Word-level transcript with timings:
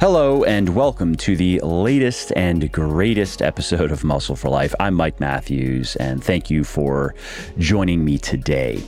Hello, 0.00 0.44
and 0.44 0.76
welcome 0.76 1.16
to 1.16 1.36
the 1.36 1.58
latest 1.58 2.32
and 2.36 2.70
greatest 2.70 3.42
episode 3.42 3.90
of 3.90 4.04
Muscle 4.04 4.36
for 4.36 4.48
Life. 4.48 4.72
I'm 4.78 4.94
Mike 4.94 5.18
Matthews, 5.18 5.96
and 5.96 6.22
thank 6.22 6.50
you 6.50 6.62
for 6.62 7.16
joining 7.58 8.04
me 8.04 8.16
today. 8.16 8.80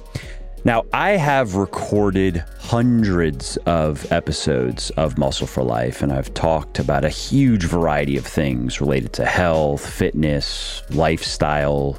Now, 0.65 0.85
I 0.93 1.17
have 1.17 1.57
recorded 1.57 2.45
hundreds 2.61 3.57
of 3.67 4.11
episodes 4.13 4.91
of 4.91 5.19
Muscle 5.19 5.49
for 5.49 5.65
Life, 5.65 6.01
and 6.01 6.13
I've 6.13 6.33
talked 6.33 6.79
about 6.79 7.05
a 7.05 7.09
huge 7.09 7.65
variety 7.65 8.17
of 8.17 8.25
things 8.25 8.81
related 8.81 9.13
to 9.15 9.27
health, 9.27 9.85
fitness, 9.85 10.85
lifestyle 10.91 11.99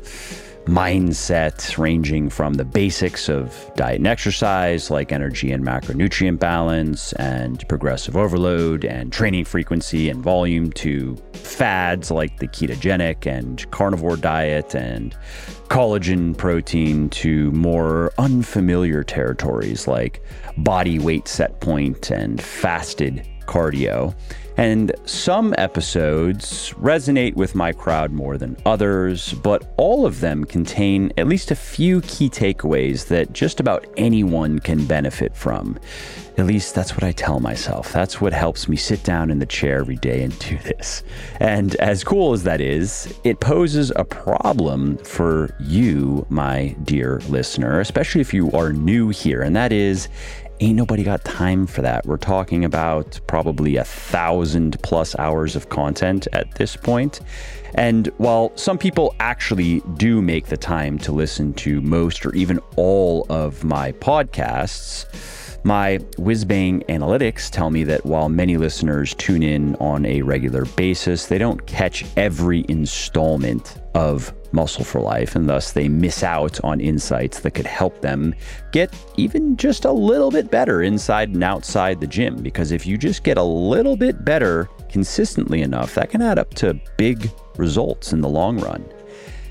mindset, 0.65 1.77
ranging 1.77 2.29
from 2.29 2.53
the 2.53 2.65
basics 2.65 3.29
of 3.29 3.71
diet 3.75 3.97
and 3.97 4.07
exercise, 4.07 4.91
like 4.91 5.11
energy 5.11 5.51
and 5.51 5.65
macronutrient 5.65 6.39
balance, 6.39 7.13
and 7.13 7.67
progressive 7.67 8.15
overload, 8.15 8.85
and 8.85 9.11
training 9.11 9.45
frequency 9.45 10.09
and 10.09 10.21
volume, 10.21 10.71
to 10.73 11.15
fads 11.33 12.11
like 12.11 12.37
the 12.37 12.47
ketogenic 12.47 13.25
and 13.25 13.69
carnivore 13.71 14.17
diet, 14.17 14.75
and 14.75 15.15
collagen 15.69 16.37
protein, 16.37 17.09
to 17.09 17.51
more 17.51 18.11
unfamiliar 18.17 19.03
territories 19.03 19.87
like 19.87 20.23
body 20.57 20.99
weight 20.99 21.27
set 21.27 21.59
point 21.61 22.11
and 22.11 22.41
fasted 22.41 23.27
cardio. 23.45 24.15
And 24.57 24.91
some 25.05 25.55
episodes 25.57 26.71
resonate 26.73 27.35
with 27.35 27.55
my 27.55 27.71
crowd 27.71 28.11
more 28.11 28.37
than 28.37 28.57
others, 28.65 29.33
but 29.33 29.73
all 29.77 30.05
of 30.05 30.19
them 30.19 30.43
contain 30.43 31.11
at 31.17 31.27
least 31.27 31.51
a 31.51 31.55
few 31.55 32.01
key 32.01 32.29
takeaways 32.29 33.07
that 33.07 33.33
just 33.33 33.59
about 33.59 33.87
anyone 33.95 34.59
can 34.59 34.85
benefit 34.85 35.35
from. 35.35 35.79
At 36.37 36.45
least 36.45 36.75
that's 36.75 36.93
what 36.93 37.03
I 37.03 37.11
tell 37.11 37.39
myself. 37.39 37.91
That's 37.91 38.21
what 38.21 38.33
helps 38.33 38.67
me 38.67 38.75
sit 38.75 39.03
down 39.03 39.31
in 39.31 39.39
the 39.39 39.45
chair 39.45 39.79
every 39.79 39.97
day 39.97 40.23
and 40.23 40.37
do 40.39 40.57
this. 40.59 41.03
And 41.39 41.75
as 41.75 42.03
cool 42.03 42.33
as 42.33 42.43
that 42.43 42.61
is, 42.61 43.13
it 43.23 43.39
poses 43.39 43.91
a 43.95 44.05
problem 44.05 44.97
for 44.97 45.55
you, 45.59 46.25
my 46.29 46.75
dear 46.83 47.21
listener, 47.29 47.79
especially 47.79 48.21
if 48.21 48.33
you 48.33 48.51
are 48.51 48.73
new 48.73 49.09
here, 49.09 49.41
and 49.41 49.55
that 49.55 49.71
is 49.71 50.07
ain't 50.61 50.75
nobody 50.75 51.03
got 51.03 51.25
time 51.25 51.65
for 51.65 51.81
that. 51.81 52.05
We're 52.05 52.17
talking 52.17 52.63
about 52.63 53.19
probably 53.27 53.77
a 53.77 53.83
thousand 53.83 54.81
plus 54.83 55.17
hours 55.17 55.55
of 55.55 55.69
content 55.69 56.27
at 56.33 56.53
this 56.55 56.75
point. 56.75 57.19
And 57.75 58.07
while 58.17 58.51
some 58.55 58.77
people 58.77 59.15
actually 59.19 59.81
do 59.97 60.21
make 60.21 60.47
the 60.47 60.57
time 60.57 60.97
to 60.99 61.11
listen 61.11 61.53
to 61.55 61.81
most 61.81 62.25
or 62.25 62.33
even 62.35 62.59
all 62.75 63.25
of 63.29 63.63
my 63.63 63.91
podcasts, 63.93 65.05
my 65.63 65.97
whiz-bang 66.17 66.81
analytics 66.89 67.49
tell 67.49 67.69
me 67.69 67.83
that 67.83 68.05
while 68.05 68.29
many 68.29 68.57
listeners 68.57 69.13
tune 69.15 69.43
in 69.43 69.75
on 69.75 70.05
a 70.05 70.23
regular 70.23 70.65
basis, 70.65 71.27
they 71.27 71.37
don't 71.37 71.65
catch 71.67 72.03
every 72.17 72.65
installment 72.67 73.79
of 73.93 74.33
Muscle 74.53 74.83
for 74.83 74.99
Life, 74.99 75.35
and 75.35 75.47
thus 75.47 75.71
they 75.71 75.87
miss 75.87 76.23
out 76.23 76.59
on 76.63 76.81
insights 76.81 77.41
that 77.41 77.51
could 77.51 77.67
help 77.67 78.01
them 78.01 78.33
get 78.71 78.93
even 79.17 79.55
just 79.55 79.85
a 79.85 79.91
little 79.91 80.31
bit 80.31 80.51
better 80.51 80.81
inside 80.81 81.29
and 81.29 81.43
outside 81.43 82.01
the 82.01 82.07
gym. 82.07 82.41
Because 82.41 82.71
if 82.71 82.85
you 82.85 82.97
just 82.97 83.23
get 83.23 83.37
a 83.37 83.43
little 83.43 83.95
bit 83.95 84.25
better 84.25 84.67
consistently 84.89 85.61
enough, 85.61 85.95
that 85.95 86.09
can 86.09 86.21
add 86.21 86.39
up 86.39 86.53
to 86.55 86.79
big 86.97 87.31
results 87.57 88.13
in 88.13 88.21
the 88.21 88.29
long 88.29 88.59
run. 88.59 88.85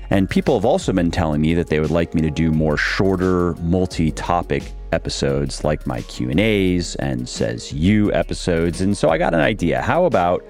And 0.09 0.29
people 0.29 0.55
have 0.55 0.65
also 0.65 0.91
been 0.91 1.09
telling 1.09 1.39
me 1.39 1.53
that 1.53 1.67
they 1.67 1.79
would 1.79 1.89
like 1.89 2.13
me 2.13 2.21
to 2.21 2.29
do 2.29 2.51
more 2.51 2.75
shorter, 2.75 3.53
multi-topic 3.61 4.63
episodes 4.91 5.63
like 5.63 5.87
my 5.87 6.01
Q&As 6.01 6.95
and 6.95 7.29
says 7.29 7.71
you 7.71 8.11
episodes. 8.11 8.81
And 8.81 8.97
so 8.97 9.09
I 9.09 9.17
got 9.17 9.33
an 9.33 9.39
idea. 9.39 9.81
How 9.81 10.03
about 10.03 10.45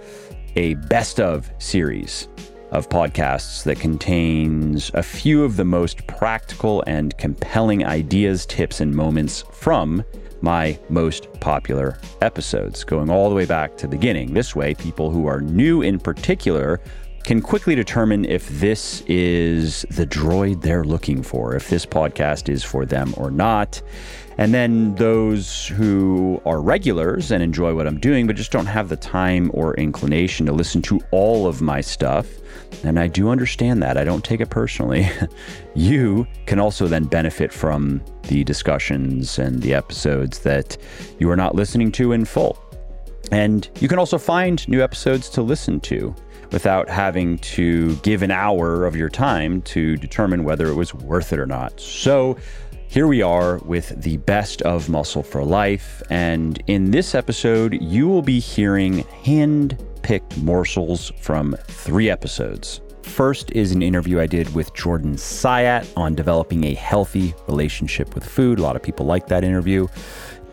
a 0.56 0.74
best 0.74 1.20
of 1.20 1.52
series 1.60 2.28
of 2.72 2.90
podcasts 2.90 3.64
that 3.66 3.80
contains 3.80 4.90
a 4.94 5.04
few 5.04 5.44
of 5.44 5.58
the 5.58 5.66
most 5.66 6.08
practical 6.08 6.84
and 6.88 7.16
compelling 7.18 7.86
ideas, 7.86 8.46
tips, 8.48 8.80
and 8.80 8.96
moments 8.96 9.44
from 9.52 10.04
my 10.42 10.80
most 10.90 11.32
popular 11.40 12.00
episodes, 12.22 12.84
going 12.84 13.12
all 13.12 13.30
the 13.30 13.36
way 13.36 13.46
back 13.46 13.78
to 13.78 13.88
the 13.88 13.96
beginning. 13.96 14.34
This 14.34 14.56
way, 14.56 14.74
people 14.74 15.12
who 15.12 15.28
are 15.28 15.42
new 15.42 15.84
in 15.84 16.00
particular 16.00 16.82
can 17.24 17.42
quickly 17.42 17.76
determine 17.76 18.26
if 18.26 18.48
this 18.50 19.02
is 19.08 19.86
the 19.92 20.06
droid 20.06 20.62
they're 20.62 20.84
looking 20.84 21.22
for, 21.24 21.56
if 21.56 21.70
this 21.70 21.86
podcast 21.86 22.50
is 22.50 22.64
for 22.64 22.86
them 22.86 23.14
or 23.18 23.32
not. 23.32 23.82
And 24.38 24.54
then 24.54 24.96
those 24.96 25.68
who 25.68 26.42
are 26.46 26.62
regulars 26.62 27.32
and 27.32 27.44
enjoy 27.44 27.76
what 27.76 27.86
I'm 27.86 28.00
doing, 28.00 28.28
but 28.28 28.36
just 28.36 28.52
don't 28.52 28.66
have 28.66 28.90
the 28.90 28.96
time 28.96 29.52
or 29.54 29.76
inclination 29.76 30.46
to 30.46 30.52
listen 30.52 30.82
to 30.84 31.02
all 31.12 31.48
of 31.48 31.62
my 31.62 31.82
stuff. 31.82 32.28
And 32.84 33.00
I 33.00 33.08
do 33.08 33.30
understand 33.30 33.84
that. 33.84 33.98
I 33.98 34.04
don't 34.04 34.24
take 34.24 34.40
it 34.40 34.50
personally. 34.50 35.10
you 35.76 36.26
can 36.46 36.60
also 36.60 36.88
then 36.88 37.04
benefit 37.04 37.52
from 37.52 38.02
the 38.24 38.44
discussions 38.44 39.38
and 39.38 39.62
the 39.62 39.74
episodes 39.74 40.40
that 40.40 40.78
you 41.20 41.30
are 41.30 41.36
not 41.36 41.56
listening 41.56 41.92
to 41.94 42.14
in 42.14 42.26
full. 42.26 42.61
And 43.32 43.70
you 43.80 43.88
can 43.88 44.00
also 44.00 44.18
find 44.18 44.68
new 44.68 44.84
episodes 44.84 45.30
to 45.30 45.42
listen 45.42 45.80
to 45.82 46.14
without 46.52 46.90
having 46.90 47.38
to 47.40 47.96
give 47.98 48.22
an 48.24 48.32
hour 48.32 48.86
of 48.86 48.96
your 48.96 49.10
time 49.10 49.62
to 49.62 49.96
determine 49.98 50.44
whether 50.44 50.68
it 50.68 50.76
was 50.76 50.94
worth 50.94 51.32
it 51.32 51.40
or 51.40 51.46
not. 51.46 51.80
So, 51.80 52.38
here 52.88 53.08
we 53.08 53.22
are 53.22 53.58
with 53.60 54.02
the 54.02 54.18
best 54.18 54.62
of 54.64 54.90
Muscle 54.90 55.24
for 55.24 55.46
Life. 55.46 56.04
And 56.10 56.62
in 56.68 56.92
this 56.92 57.16
episode, 57.16 57.82
you 57.82 58.06
will 58.10 58.22
be 58.22 58.38
hearing 58.38 59.06
hand 59.24 59.82
picked 60.02 60.38
morsels 60.40 61.10
from 61.22 61.56
three 61.68 62.10
episodes. 62.10 62.82
First 63.04 63.50
is 63.52 63.72
an 63.72 63.82
interview 63.82 64.20
I 64.20 64.28
did 64.28 64.54
with 64.54 64.74
Jordan 64.74 65.16
Syatt 65.16 65.88
on 65.96 66.16
developing 66.16 66.66
a 66.66 66.74
healthy 66.74 67.34
relationship 67.48 68.14
with 68.14 68.26
food. 68.26 68.60
A 68.60 68.62
lot 68.62 68.76
of 68.76 68.84
people 68.84 69.06
like 69.06 69.28
that 69.28 69.46
interview. 69.46 69.88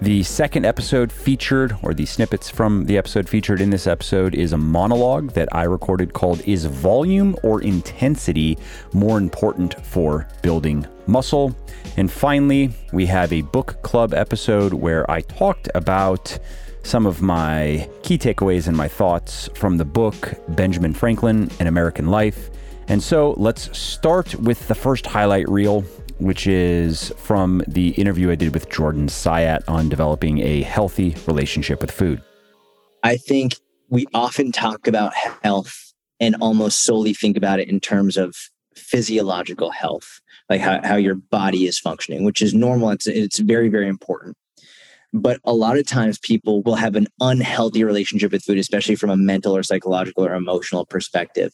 The 0.00 0.22
second 0.22 0.64
episode 0.64 1.10
featured, 1.10 1.76
or 1.82 1.92
the 1.92 2.06
snippets 2.06 2.48
from 2.48 2.84
the 2.84 2.97
episode 2.97 3.28
featured 3.28 3.60
in 3.60 3.70
this 3.70 3.88
episode, 3.88 4.32
is 4.32 4.53
a 4.53 4.56
monologue 4.56 5.32
that 5.32 5.48
I 5.50 5.64
recorded 5.64 6.12
called 6.12 6.41
Is 6.42 6.66
Volume 6.66 7.34
or 7.42 7.60
Intensity 7.62 8.56
More 8.92 9.19
Important 9.19 9.84
for 9.84 10.28
Building 10.41 10.87
Muscle? 11.08 11.53
And 11.97 12.12
finally, 12.12 12.70
we 12.92 13.06
have 13.06 13.32
a 13.32 13.42
book 13.42 13.82
club 13.82 14.14
episode 14.14 14.72
where 14.72 15.10
I 15.10 15.22
talked 15.22 15.69
about 15.75 16.38
some 16.84 17.04
of 17.04 17.20
my 17.20 17.91
key 18.04 18.19
takeaways 18.19 18.69
and 18.69 18.76
my 18.76 18.87
thoughts 18.87 19.50
from 19.56 19.78
the 19.78 19.84
book 19.84 20.32
Benjamin 20.50 20.94
Franklin 20.94 21.50
An 21.58 21.66
American 21.66 22.06
Life. 22.06 22.50
And 22.87 23.03
so 23.03 23.34
let's 23.37 23.76
start 23.76 24.37
with 24.37 24.69
the 24.69 24.76
first 24.76 25.06
highlight 25.06 25.48
reel 25.48 25.84
which 26.19 26.47
is 26.47 27.12
from 27.17 27.62
the 27.67 27.91
interview 27.91 28.31
I 28.31 28.34
did 28.34 28.55
with 28.55 28.69
Jordan 28.69 29.09
Syatt 29.09 29.62
on 29.69 29.89
developing 29.89 30.39
a 30.41 30.62
healthy 30.62 31.17
relationship 31.27 31.81
with 31.81 31.91
food. 31.91 32.23
I 33.03 33.17
think 33.17 33.56
we 33.89 34.06
often 34.12 34.53
talk 34.53 34.87
about 34.87 35.15
health 35.43 35.93
and 36.21 36.37
almost 36.41 36.84
solely 36.84 37.15
think 37.15 37.37
about 37.37 37.61
it 37.61 37.69
in 37.69 37.81
terms 37.81 38.17
of 38.17 38.34
physiological 38.75 39.71
health, 39.71 40.21
like 40.49 40.61
how, 40.61 40.81
how 40.83 40.97
your 40.97 41.15
body 41.15 41.67
is 41.67 41.79
functioning, 41.79 42.25
which 42.25 42.43
is 42.43 42.55
normal. 42.55 42.91
It's, 42.91 43.06
it's 43.06 43.39
very, 43.39 43.69
very 43.69 43.89
important. 43.89 44.37
But 45.12 45.41
a 45.45 45.55
lot 45.55 45.79
of 45.79 45.87
times 45.87 46.19
people 46.19 46.62
will 46.62 46.75
have 46.75 46.95
an 46.95 47.06
unhealthy 47.21 47.83
relationship 47.83 48.33
with 48.33 48.45
food, 48.45 48.59
especially 48.59 48.95
from 48.95 49.11
a 49.11 49.17
mental 49.17 49.56
or 49.56 49.62
psychological 49.62 50.27
or 50.27 50.35
emotional 50.35 50.85
perspective 50.85 51.53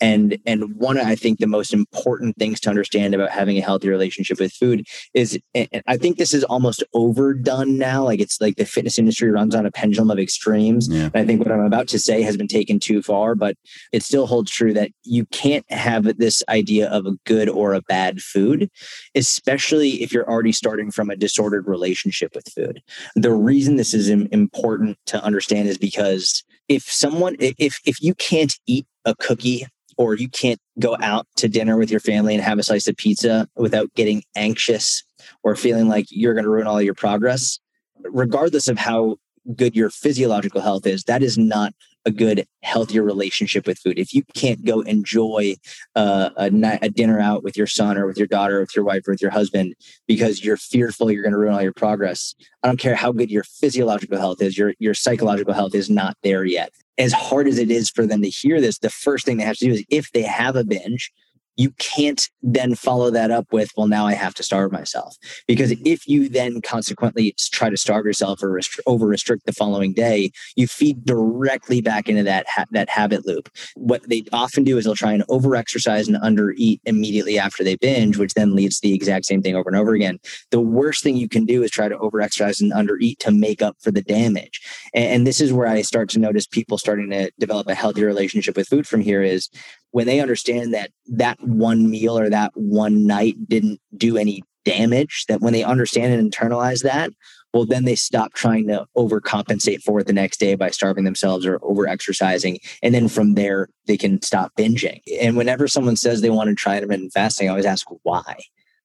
and 0.00 0.38
and 0.46 0.74
one 0.74 0.98
i 0.98 1.14
think 1.14 1.38
the 1.38 1.46
most 1.46 1.72
important 1.72 2.36
things 2.36 2.60
to 2.60 2.70
understand 2.70 3.14
about 3.14 3.30
having 3.30 3.56
a 3.58 3.60
healthy 3.60 3.88
relationship 3.88 4.38
with 4.38 4.52
food 4.52 4.86
is 5.14 5.38
i 5.86 5.96
think 5.96 6.16
this 6.16 6.34
is 6.34 6.44
almost 6.44 6.82
overdone 6.94 7.78
now. 7.78 8.04
Like 8.04 8.20
it's 8.20 8.40
like 8.40 8.56
the 8.56 8.64
fitness 8.64 8.98
industry 8.98 9.30
runs 9.30 9.54
on 9.54 9.66
a 9.66 9.70
pendulum 9.70 10.10
of 10.10 10.18
extremes. 10.18 10.88
Yeah. 10.88 11.10
and 11.12 11.16
i 11.16 11.24
think 11.24 11.40
what 11.40 11.52
i'm 11.52 11.60
about 11.60 11.88
to 11.88 11.98
say 11.98 12.22
has 12.22 12.36
been 12.36 12.48
taken 12.48 12.78
too 12.78 13.02
far 13.02 13.34
but 13.34 13.56
it 13.92 14.02
still 14.02 14.26
holds 14.26 14.50
true 14.50 14.72
that 14.74 14.90
you 15.04 15.26
can't 15.26 15.70
have 15.70 16.04
this 16.18 16.42
idea 16.48 16.88
of 16.88 17.06
a 17.06 17.12
good 17.24 17.48
or 17.48 17.74
a 17.74 17.82
bad 17.82 18.20
food 18.20 18.70
especially 19.14 20.02
if 20.02 20.12
you're 20.12 20.28
already 20.28 20.52
starting 20.52 20.90
from 20.90 21.10
a 21.10 21.16
disordered 21.16 21.66
relationship 21.66 22.34
with 22.34 22.48
food. 22.48 22.82
The 23.16 23.32
reason 23.32 23.76
this 23.76 23.94
is 23.94 24.08
important 24.08 24.98
to 25.06 25.22
understand 25.22 25.68
is 25.68 25.78
because 25.78 26.42
if 26.68 26.82
someone 26.82 27.36
if 27.38 27.80
if 27.84 28.00
you 28.00 28.14
can't 28.14 28.54
eat 28.66 28.86
a 29.04 29.14
cookie 29.16 29.66
or 30.00 30.14
you 30.14 30.30
can't 30.30 30.58
go 30.78 30.96
out 31.02 31.26
to 31.36 31.46
dinner 31.46 31.76
with 31.76 31.90
your 31.90 32.00
family 32.00 32.34
and 32.34 32.42
have 32.42 32.58
a 32.58 32.62
slice 32.62 32.86
of 32.86 32.96
pizza 32.96 33.46
without 33.54 33.92
getting 33.94 34.22
anxious 34.34 35.04
or 35.42 35.54
feeling 35.54 35.88
like 35.88 36.06
you're 36.08 36.32
going 36.32 36.44
to 36.44 36.50
ruin 36.50 36.66
all 36.66 36.80
your 36.80 36.94
progress 36.94 37.58
regardless 38.04 38.66
of 38.66 38.78
how 38.78 39.16
good 39.54 39.76
your 39.76 39.90
physiological 39.90 40.62
health 40.62 40.86
is 40.86 41.04
that 41.04 41.22
is 41.22 41.36
not 41.36 41.74
a 42.06 42.10
good, 42.10 42.46
healthier 42.62 43.02
relationship 43.02 43.66
with 43.66 43.78
food. 43.78 43.98
If 43.98 44.14
you 44.14 44.22
can't 44.34 44.64
go 44.64 44.80
enjoy 44.80 45.56
uh, 45.94 46.30
a, 46.36 46.50
night, 46.50 46.80
a 46.82 46.88
dinner 46.88 47.20
out 47.20 47.42
with 47.42 47.56
your 47.56 47.66
son 47.66 47.98
or 47.98 48.06
with 48.06 48.16
your 48.16 48.26
daughter, 48.26 48.58
or 48.58 48.60
with 48.60 48.74
your 48.74 48.84
wife 48.84 49.06
or 49.06 49.12
with 49.12 49.22
your 49.22 49.30
husband 49.30 49.74
because 50.06 50.44
you're 50.44 50.56
fearful 50.56 51.10
you're 51.10 51.22
going 51.22 51.32
to 51.32 51.38
ruin 51.38 51.54
all 51.54 51.62
your 51.62 51.72
progress, 51.72 52.34
I 52.62 52.68
don't 52.68 52.78
care 52.78 52.94
how 52.94 53.12
good 53.12 53.30
your 53.30 53.44
physiological 53.44 54.18
health 54.18 54.42
is, 54.42 54.56
your 54.56 54.74
your 54.78 54.94
psychological 54.94 55.54
health 55.54 55.74
is 55.74 55.90
not 55.90 56.16
there 56.22 56.44
yet. 56.44 56.72
As 56.98 57.12
hard 57.12 57.48
as 57.48 57.58
it 57.58 57.70
is 57.70 57.90
for 57.90 58.06
them 58.06 58.22
to 58.22 58.28
hear 58.28 58.60
this, 58.60 58.78
the 58.78 58.90
first 58.90 59.24
thing 59.24 59.38
they 59.38 59.44
have 59.44 59.56
to 59.56 59.66
do 59.66 59.72
is 59.72 59.84
if 59.88 60.10
they 60.12 60.22
have 60.22 60.56
a 60.56 60.64
binge, 60.64 61.10
you 61.56 61.72
can't 61.78 62.28
then 62.42 62.74
follow 62.74 63.10
that 63.10 63.30
up 63.30 63.52
with, 63.52 63.70
well, 63.76 63.86
now 63.86 64.06
I 64.06 64.14
have 64.14 64.34
to 64.34 64.42
starve 64.42 64.72
myself. 64.72 65.16
Because 65.46 65.70
mm-hmm. 65.70 65.86
if 65.86 66.06
you 66.08 66.28
then 66.28 66.62
consequently 66.62 67.34
try 67.52 67.68
to 67.68 67.76
starve 67.76 68.06
yourself 68.06 68.42
or 68.42 68.50
restri- 68.50 68.80
over 68.86 69.06
restrict 69.06 69.46
the 69.46 69.52
following 69.52 69.92
day, 69.92 70.30
you 70.56 70.66
feed 70.66 71.04
directly 71.04 71.80
back 71.80 72.08
into 72.08 72.22
that, 72.22 72.46
ha- 72.48 72.66
that 72.70 72.88
habit 72.88 73.26
loop. 73.26 73.50
What 73.74 74.08
they 74.08 74.24
often 74.32 74.64
do 74.64 74.78
is 74.78 74.84
they'll 74.84 74.94
try 74.94 75.12
and 75.12 75.24
over 75.28 75.54
exercise 75.54 76.08
and 76.08 76.16
under 76.22 76.52
eat 76.56 76.80
immediately 76.84 77.38
after 77.38 77.62
they 77.62 77.76
binge, 77.76 78.16
which 78.16 78.34
then 78.34 78.54
leads 78.54 78.80
to 78.80 78.88
the 78.88 78.94
exact 78.94 79.26
same 79.26 79.42
thing 79.42 79.54
over 79.54 79.68
and 79.68 79.78
over 79.78 79.94
again. 79.94 80.18
The 80.50 80.60
worst 80.60 81.02
thing 81.02 81.16
you 81.16 81.28
can 81.28 81.44
do 81.44 81.62
is 81.62 81.70
try 81.70 81.88
to 81.88 81.98
over 81.98 82.20
exercise 82.20 82.60
and 82.60 82.72
under 82.72 82.96
eat 82.98 83.18
to 83.20 83.30
make 83.30 83.60
up 83.60 83.76
for 83.80 83.90
the 83.90 84.02
damage. 84.02 84.60
And, 84.94 85.04
and 85.04 85.26
this 85.26 85.40
is 85.40 85.52
where 85.52 85.66
I 85.68 85.82
start 85.82 86.08
to 86.10 86.18
notice 86.18 86.46
people 86.46 86.78
starting 86.78 87.10
to 87.10 87.30
develop 87.38 87.68
a 87.68 87.74
healthier 87.74 88.06
relationship 88.06 88.56
with 88.56 88.68
food 88.68 88.86
from 88.86 89.00
here 89.00 89.22
is 89.22 89.50
when 89.92 90.06
they 90.06 90.20
understand 90.20 90.72
that 90.74 90.90
that 91.06 91.38
one 91.40 91.90
meal 91.90 92.18
or 92.18 92.30
that 92.30 92.52
one 92.54 93.06
night 93.06 93.36
didn't 93.48 93.80
do 93.96 94.16
any 94.16 94.42
damage, 94.64 95.24
that 95.28 95.40
when 95.40 95.52
they 95.52 95.64
understand 95.64 96.12
and 96.12 96.30
internalize 96.30 96.82
that, 96.82 97.10
well, 97.52 97.66
then 97.66 97.84
they 97.84 97.96
stop 97.96 98.32
trying 98.34 98.68
to 98.68 98.86
overcompensate 98.96 99.82
for 99.82 100.00
it 100.00 100.06
the 100.06 100.12
next 100.12 100.38
day 100.38 100.54
by 100.54 100.70
starving 100.70 101.04
themselves 101.04 101.44
or 101.44 101.58
over 101.62 101.88
exercising. 101.88 102.58
And 102.82 102.94
then 102.94 103.08
from 103.08 103.34
there, 103.34 103.68
they 103.86 103.96
can 103.96 104.22
stop 104.22 104.52
binging. 104.56 105.00
And 105.20 105.36
whenever 105.36 105.66
someone 105.66 105.96
says 105.96 106.20
they 106.20 106.30
want 106.30 106.48
to 106.48 106.54
try 106.54 106.76
intermittent 106.76 107.12
fasting, 107.12 107.48
I 107.48 107.50
always 107.50 107.66
ask 107.66 107.86
why. 108.02 108.22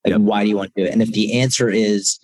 Like, 0.04 0.12
yep. 0.14 0.22
why 0.22 0.44
do 0.44 0.50
you 0.50 0.58
want 0.58 0.74
to 0.74 0.82
do 0.82 0.88
it? 0.88 0.94
And 0.94 1.02
if 1.02 1.12
the 1.12 1.40
answer 1.40 1.70
is, 1.70 2.20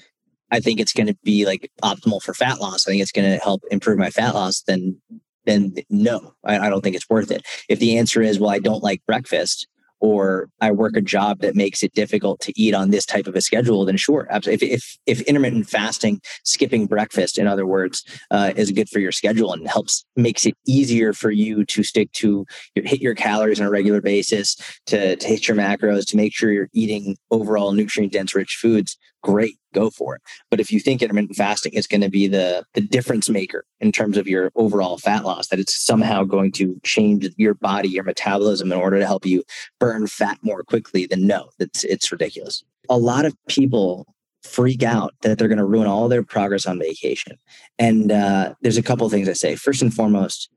I 0.49 0.59
think 0.59 0.79
it's 0.79 0.93
going 0.93 1.07
to 1.07 1.17
be 1.23 1.45
like 1.45 1.71
optimal 1.83 2.21
for 2.21 2.33
fat 2.33 2.59
loss, 2.59 2.87
I 2.87 2.91
think 2.91 3.01
it's 3.01 3.11
going 3.11 3.31
to 3.31 3.37
help 3.37 3.61
improve 3.71 3.97
my 3.97 4.09
fat 4.09 4.33
loss, 4.33 4.61
then 4.63 4.99
then 5.45 5.75
no, 5.89 6.33
I, 6.43 6.67
I 6.67 6.69
don't 6.69 6.81
think 6.81 6.95
it's 6.95 7.09
worth 7.09 7.31
it. 7.31 7.45
If 7.69 7.79
the 7.79 7.97
answer 7.97 8.21
is, 8.21 8.39
well, 8.39 8.49
I 8.49 8.59
don't 8.59 8.83
like 8.83 9.05
breakfast, 9.05 9.67
or 10.01 10.49
I 10.59 10.71
work 10.71 10.97
a 10.97 11.01
job 11.01 11.41
that 11.41 11.55
makes 11.55 11.83
it 11.83 11.93
difficult 11.93 12.39
to 12.41 12.59
eat 12.59 12.73
on 12.73 12.89
this 12.89 13.05
type 13.05 13.27
of 13.27 13.35
a 13.35 13.41
schedule, 13.41 13.85
then 13.85 13.97
sure, 13.97 14.27
absolutely. 14.31 14.71
If 14.71 14.97
if, 15.05 15.19
if 15.19 15.21
intermittent 15.27 15.69
fasting, 15.69 16.21
skipping 16.43 16.87
breakfast, 16.87 17.37
in 17.37 17.47
other 17.47 17.67
words, 17.67 18.03
uh, 18.31 18.51
is 18.55 18.71
good 18.71 18.89
for 18.89 18.99
your 18.99 19.11
schedule 19.11 19.53
and 19.53 19.67
helps 19.67 20.03
makes 20.15 20.45
it 20.45 20.55
easier 20.65 21.13
for 21.13 21.29
you 21.29 21.63
to 21.65 21.83
stick 21.83 22.11
to 22.13 22.45
your, 22.75 22.85
hit 22.85 22.99
your 22.99 23.13
calories 23.13 23.61
on 23.61 23.67
a 23.67 23.69
regular 23.69 24.01
basis, 24.01 24.55
to, 24.87 25.15
to 25.15 25.27
hit 25.27 25.47
your 25.47 25.55
macros, 25.55 26.07
to 26.07 26.17
make 26.17 26.33
sure 26.33 26.51
you're 26.51 26.69
eating 26.73 27.15
overall 27.29 27.71
nutrient 27.71 28.11
dense 28.11 28.33
rich 28.33 28.57
foods, 28.59 28.97
great 29.21 29.57
go 29.73 29.89
for 29.89 30.15
it. 30.15 30.21
But 30.49 30.59
if 30.59 30.71
you 30.71 30.79
think 30.79 31.01
intermittent 31.01 31.35
fasting 31.35 31.73
is 31.73 31.87
going 31.87 32.01
to 32.01 32.09
be 32.09 32.27
the 32.27 32.65
the 32.73 32.81
difference 32.81 33.29
maker 33.29 33.65
in 33.79 33.91
terms 33.91 34.17
of 34.17 34.27
your 34.27 34.51
overall 34.55 34.97
fat 34.97 35.23
loss 35.23 35.47
that 35.47 35.59
it's 35.59 35.85
somehow 35.85 36.23
going 36.23 36.51
to 36.53 36.79
change 36.83 37.29
your 37.37 37.53
body 37.53 37.89
your 37.89 38.03
metabolism 38.03 38.71
in 38.71 38.77
order 38.77 38.99
to 38.99 39.05
help 39.05 39.25
you 39.25 39.43
burn 39.79 40.07
fat 40.07 40.37
more 40.41 40.63
quickly 40.63 41.05
then 41.05 41.25
no 41.25 41.49
it's 41.59 41.83
it's 41.83 42.11
ridiculous. 42.11 42.63
A 42.89 42.97
lot 42.97 43.25
of 43.25 43.35
people 43.47 44.07
freak 44.43 44.83
out 44.83 45.13
that 45.21 45.37
they're 45.37 45.47
going 45.47 45.57
to 45.59 45.65
ruin 45.65 45.85
all 45.85 46.09
their 46.09 46.23
progress 46.23 46.65
on 46.65 46.79
vacation. 46.79 47.37
And 47.77 48.11
uh, 48.11 48.55
there's 48.61 48.77
a 48.77 48.81
couple 48.81 49.07
things 49.07 49.29
i 49.29 49.33
say. 49.33 49.55
First 49.55 49.81
and 49.81 49.93
foremost 49.93 50.49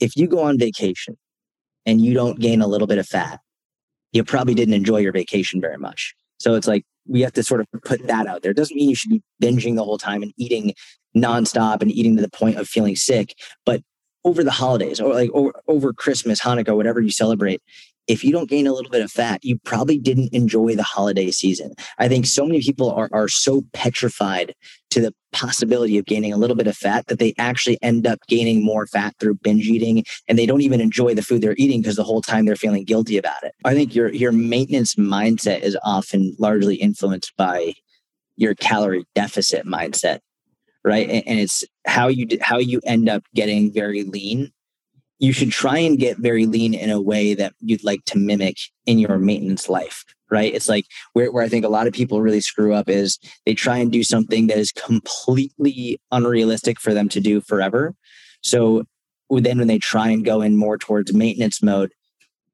if 0.00 0.16
you 0.16 0.28
go 0.28 0.40
on 0.42 0.58
vacation 0.58 1.18
and 1.84 2.00
you 2.00 2.14
don't 2.14 2.38
gain 2.38 2.60
a 2.60 2.66
little 2.66 2.86
bit 2.86 2.98
of 2.98 3.06
fat 3.06 3.40
you 4.12 4.24
probably 4.24 4.54
didn't 4.54 4.74
enjoy 4.74 4.98
your 4.98 5.12
vacation 5.12 5.60
very 5.60 5.76
much. 5.76 6.14
So 6.38 6.54
it's 6.54 6.66
like 6.66 6.84
we 7.08 7.22
have 7.22 7.32
to 7.32 7.42
sort 7.42 7.60
of 7.60 7.66
put 7.84 8.06
that 8.06 8.26
out 8.26 8.42
there. 8.42 8.50
It 8.50 8.56
doesn't 8.56 8.76
mean 8.76 8.90
you 8.90 8.94
should 8.94 9.10
be 9.10 9.22
binging 9.42 9.76
the 9.76 9.84
whole 9.84 9.98
time 9.98 10.22
and 10.22 10.32
eating 10.36 10.74
nonstop 11.16 11.82
and 11.82 11.90
eating 11.90 12.16
to 12.16 12.22
the 12.22 12.30
point 12.30 12.56
of 12.56 12.68
feeling 12.68 12.96
sick. 12.96 13.34
But 13.64 13.82
over 14.24 14.44
the 14.44 14.50
holidays 14.50 15.00
or 15.00 15.14
like 15.14 15.30
over, 15.32 15.52
over 15.68 15.92
Christmas, 15.92 16.40
Hanukkah, 16.40 16.76
whatever 16.76 17.00
you 17.00 17.10
celebrate, 17.10 17.62
if 18.08 18.24
you 18.24 18.32
don't 18.32 18.48
gain 18.48 18.66
a 18.66 18.72
little 18.72 18.90
bit 18.90 19.02
of 19.02 19.12
fat, 19.12 19.44
you 19.44 19.58
probably 19.58 19.98
didn't 19.98 20.32
enjoy 20.32 20.74
the 20.74 20.82
holiday 20.82 21.30
season. 21.30 21.74
I 21.98 22.08
think 22.08 22.26
so 22.26 22.46
many 22.46 22.62
people 22.62 22.90
are, 22.90 23.10
are 23.12 23.28
so 23.28 23.62
petrified 23.74 24.54
to 24.90 25.00
the 25.00 25.14
possibility 25.32 25.98
of 25.98 26.06
gaining 26.06 26.32
a 26.32 26.38
little 26.38 26.56
bit 26.56 26.66
of 26.66 26.76
fat 26.76 27.06
that 27.08 27.18
they 27.18 27.34
actually 27.38 27.78
end 27.82 28.06
up 28.06 28.18
gaining 28.26 28.64
more 28.64 28.86
fat 28.86 29.14
through 29.20 29.34
binge 29.34 29.66
eating 29.66 30.04
and 30.26 30.38
they 30.38 30.46
don't 30.46 30.62
even 30.62 30.80
enjoy 30.80 31.14
the 31.14 31.22
food 31.22 31.42
they're 31.42 31.54
eating 31.58 31.82
because 31.82 31.96
the 31.96 32.02
whole 32.02 32.22
time 32.22 32.46
they're 32.46 32.56
feeling 32.56 32.84
guilty 32.84 33.18
about 33.18 33.42
it. 33.42 33.54
I 33.64 33.74
think 33.74 33.94
your 33.94 34.08
your 34.12 34.32
maintenance 34.32 34.94
mindset 34.94 35.60
is 35.60 35.76
often 35.84 36.34
largely 36.38 36.76
influenced 36.76 37.36
by 37.36 37.74
your 38.36 38.54
calorie 38.54 39.04
deficit 39.14 39.66
mindset 39.66 40.20
right 40.84 41.10
and, 41.10 41.38
it's 41.40 41.64
how 41.86 42.08
you 42.08 42.26
how 42.40 42.56
you 42.56 42.80
end 42.84 43.08
up 43.08 43.22
getting 43.34 43.72
very 43.72 44.04
lean 44.04 44.50
you 45.18 45.32
should 45.32 45.50
try 45.50 45.78
and 45.78 45.98
get 45.98 46.18
very 46.18 46.46
lean 46.46 46.74
in 46.74 46.90
a 46.90 47.00
way 47.00 47.34
that 47.34 47.52
you'd 47.60 47.84
like 47.84 48.04
to 48.06 48.18
mimic 48.18 48.56
in 48.86 48.98
your 48.98 49.18
maintenance 49.18 49.68
life 49.68 50.04
right? 50.30 50.54
It's 50.54 50.68
like 50.68 50.86
where, 51.12 51.32
where 51.32 51.44
i 51.44 51.48
think 51.48 51.64
a 51.64 51.70
lot 51.70 51.86
of 51.86 51.92
people 51.92 52.20
really 52.20 52.40
screw 52.40 52.74
up 52.74 52.88
is 52.88 53.18
they 53.46 53.54
try 53.54 53.78
and 53.78 53.90
do 53.90 54.02
something 54.02 54.46
that 54.48 54.58
is 54.58 54.72
completely 54.72 55.98
unrealistic 56.12 56.80
for 56.80 56.94
them 56.94 57.08
to 57.10 57.20
do 57.20 57.40
forever. 57.40 57.94
So 58.42 58.84
then 59.30 59.58
when 59.58 59.68
they 59.68 59.78
try 59.78 60.08
and 60.08 60.24
go 60.24 60.40
in 60.40 60.56
more 60.56 60.78
towards 60.78 61.12
maintenance 61.12 61.62
mode 61.62 61.92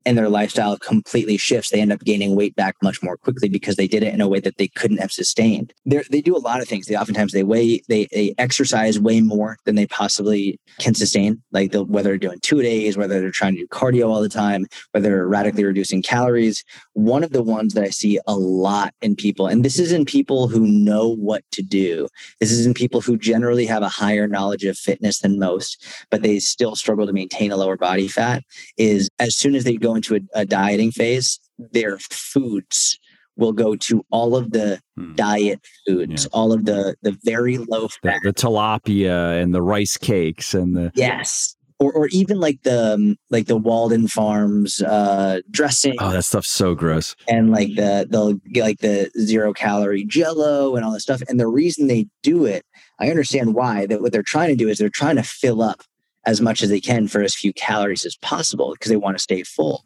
and 0.07 0.19
their 0.19 0.29
lifestyle 0.29 0.77
completely 0.79 1.37
shifts, 1.37 1.71
they 1.71 1.81
end 1.81 1.93
up 1.93 2.01
gaining 2.01 2.37
weight 2.37 2.55
back 2.57 2.77
much 2.83 3.03
more 3.03 3.17
quickly 3.17 3.49
because 3.49 3.77
they 3.77 3.89
did 3.89 4.03
it 4.03 4.15
in 4.15 4.21
a 4.21 4.29
way 4.29 4.41
that 4.41 4.59
they 4.59 4.69
couldn't 4.69 4.99
have 4.99 5.13
sustained. 5.13 5.73
They're, 5.85 6.05
they 6.11 6.21
do 6.21 6.37
a 6.37 6.39
lot 6.39 6.61
of 6.61 6.69
things. 6.69 6.87
They 6.87 6.97
oftentimes 6.97 7.33
they 7.33 7.43
weigh 7.43 7.81
they 7.89 8.07
they 8.13 8.35
exercise 8.39 9.01
way 9.01 9.21
more 9.21 9.57
than 9.65 9.75
they 9.75 9.87
possibly 9.87 10.59
can 10.79 10.95
sustain. 10.95 11.43
Like 11.53 11.75
whether 11.75 12.11
they're 12.11 12.19
doing 12.19 12.41
two 12.43 12.63
days, 12.63 12.97
whether 12.97 13.21
they're 13.21 13.31
trying 13.31 13.55
to 13.55 13.61
do 13.61 13.69
cardio 13.69 14.09
all 14.09 14.21
the 14.21 14.29
time, 14.29 14.67
whether 14.93 15.09
they're 15.09 15.29
radically 15.29 15.65
reducing 15.65 16.03
calories. 16.03 16.65
One 16.93 17.25
of 17.25 17.33
the 17.33 17.43
ones 17.43 17.75
that 17.75 17.85
I 17.85 17.91
see 17.91 18.19
a 18.27 18.37
lot 18.37 18.95
in 19.01 19.17
people, 19.17 19.47
and 19.47 19.65
this 19.65 19.79
is 19.79 19.93
in 19.93 20.05
people 20.05 20.49
who 20.49 20.67
know 20.67 21.09
what 21.09 21.43
to 21.53 21.63
do. 21.63 22.09
This 22.41 22.53
is 22.53 22.67
in 22.67 22.75
people 22.75 23.01
who 23.01 23.17
generally 23.17 23.67
have 23.67 23.83
a 23.83 23.89
higher 23.89 24.27
knowledge 24.27 24.65
of 24.65 24.77
fitness 24.77 25.21
than 25.21 25.39
most, 25.39 25.85
but 26.11 26.23
they 26.23 26.39
still 26.39 26.77
struggle 26.77 27.07
to 27.07 27.13
maintain 27.13 27.51
a 27.51 27.57
lower 27.57 27.77
body 27.77 28.09
fat. 28.09 28.43
Is 28.77 29.09
as 29.19 29.35
soon 29.35 29.55
as 29.55 29.65
they 29.65 29.77
go 29.77 29.94
into 29.95 30.17
a, 30.17 30.21
a 30.35 30.45
dieting 30.45 30.91
phase, 30.91 31.41
their 31.59 31.99
foods 31.99 32.99
will 33.37 33.53
go 33.53 33.75
to 33.77 34.05
all 34.11 34.37
of 34.37 34.53
the 34.53 34.81
hmm. 34.97 35.15
diet 35.15 35.61
foods, 35.87 36.25
yeah. 36.25 36.29
all 36.33 36.53
of 36.53 36.65
the 36.65 36.97
the 37.03 37.17
very 37.25 37.59
low 37.59 37.89
fat, 37.89 38.21
the, 38.23 38.31
the, 38.31 38.35
tilapia 38.35 39.41
and 39.43 39.55
the 39.55 39.63
rice 39.63 39.97
cakes 39.97 40.55
and 40.55 40.77
the 40.77 40.93
yes, 40.95 41.57
or 41.79 41.93
or 41.93 42.09
even 42.09 42.41
like 42.41 42.63
the 42.63 42.95
um, 42.95 43.17
like 43.31 43.47
the 43.47 43.57
Walden 43.57 44.09
Farms 44.09 44.81
uh, 44.83 45.41
dressing. 45.51 45.95
Oh, 45.99 46.11
that 46.11 46.25
stuff's 46.25 46.51
so 46.51 46.75
gross. 46.75 47.15
And 47.29 47.51
like 47.51 47.75
the 47.75 48.07
the 48.09 48.61
like 48.61 48.79
the 48.79 49.11
zero 49.19 49.53
calorie 49.53 50.05
Jello 50.05 50.77
and 50.77 50.85
all 50.85 50.93
this 50.93 51.03
stuff. 51.03 51.23
And 51.29 51.41
the 51.41 51.49
reason 51.49 51.89
they 51.89 52.07
do 52.23 52.45
it, 52.45 52.65
I 53.01 53.11
understand 53.11 53.55
why. 53.55 53.87
That 53.87 54.01
what 54.01 54.13
they're 54.13 54.23
trying 54.23 54.51
to 54.51 54.57
do 54.57 54.69
is 54.69 54.79
they're 54.79 54.89
trying 54.89 55.17
to 55.17 55.23
fill 55.23 55.63
up 55.63 55.83
as 56.27 56.41
much 56.41 56.63
as 56.63 56.71
they 56.71 56.81
can 56.81 57.09
for 57.09 57.23
as 57.23 57.35
few 57.35 57.53
calories 57.53 58.05
as 58.05 58.17
possible 58.17 58.73
because 58.73 58.91
they 58.91 58.97
want 58.97 59.17
to 59.17 59.23
stay 59.23 59.43
full. 59.43 59.85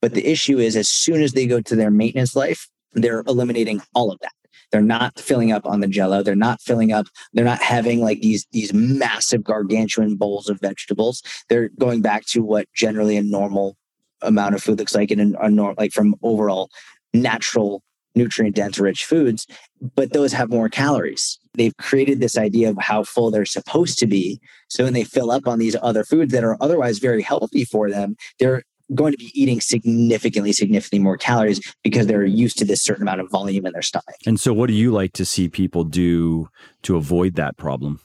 But 0.00 0.14
the 0.14 0.26
issue 0.26 0.58
is, 0.58 0.76
as 0.76 0.88
soon 0.88 1.22
as 1.22 1.32
they 1.32 1.46
go 1.46 1.60
to 1.60 1.76
their 1.76 1.90
maintenance 1.90 2.34
life, 2.34 2.68
they're 2.92 3.20
eliminating 3.26 3.80
all 3.94 4.10
of 4.10 4.18
that. 4.20 4.32
They're 4.72 4.80
not 4.80 5.18
filling 5.18 5.52
up 5.52 5.66
on 5.66 5.80
the 5.80 5.86
jello. 5.86 6.22
They're 6.22 6.34
not 6.34 6.60
filling 6.60 6.92
up. 6.92 7.06
They're 7.34 7.44
not 7.44 7.62
having 7.62 8.00
like 8.00 8.20
these 8.20 8.46
these 8.52 8.72
massive 8.72 9.44
gargantuan 9.44 10.16
bowls 10.16 10.48
of 10.48 10.60
vegetables. 10.60 11.22
They're 11.48 11.68
going 11.78 12.00
back 12.00 12.24
to 12.26 12.42
what 12.42 12.66
generally 12.74 13.16
a 13.16 13.22
normal 13.22 13.76
amount 14.22 14.54
of 14.54 14.62
food 14.62 14.78
looks 14.78 14.94
like 14.94 15.10
in 15.10 15.20
a 15.20 15.50
normal 15.50 15.74
like 15.78 15.92
from 15.92 16.14
overall 16.22 16.70
natural 17.12 17.82
nutrient 18.14 18.56
dense 18.56 18.78
rich 18.78 19.04
foods, 19.04 19.46
but 19.94 20.12
those 20.12 20.32
have 20.32 20.50
more 20.50 20.68
calories. 20.68 21.38
They've 21.54 21.76
created 21.76 22.20
this 22.20 22.38
idea 22.38 22.70
of 22.70 22.78
how 22.78 23.04
full 23.04 23.30
they're 23.30 23.44
supposed 23.44 23.98
to 23.98 24.06
be. 24.06 24.40
So 24.68 24.84
when 24.84 24.92
they 24.92 25.04
fill 25.04 25.30
up 25.30 25.46
on 25.46 25.58
these 25.58 25.76
other 25.82 26.04
foods 26.04 26.32
that 26.32 26.44
are 26.44 26.56
otherwise 26.60 26.98
very 26.98 27.22
healthy 27.22 27.64
for 27.64 27.90
them, 27.90 28.16
they're 28.38 28.62
going 28.94 29.12
to 29.12 29.18
be 29.18 29.30
eating 29.34 29.60
significantly, 29.60 30.52
significantly 30.52 31.02
more 31.02 31.16
calories 31.16 31.60
because 31.82 32.06
they're 32.06 32.24
used 32.24 32.58
to 32.58 32.64
this 32.64 32.82
certain 32.82 33.02
amount 33.02 33.20
of 33.20 33.30
volume 33.30 33.66
in 33.66 33.72
their 33.72 33.82
stomach. 33.82 34.16
And 34.26 34.38
so, 34.38 34.52
what 34.52 34.68
do 34.68 34.74
you 34.74 34.92
like 34.92 35.12
to 35.14 35.24
see 35.24 35.48
people 35.48 35.84
do 35.84 36.48
to 36.82 36.96
avoid 36.96 37.34
that 37.36 37.56
problem? 37.56 38.00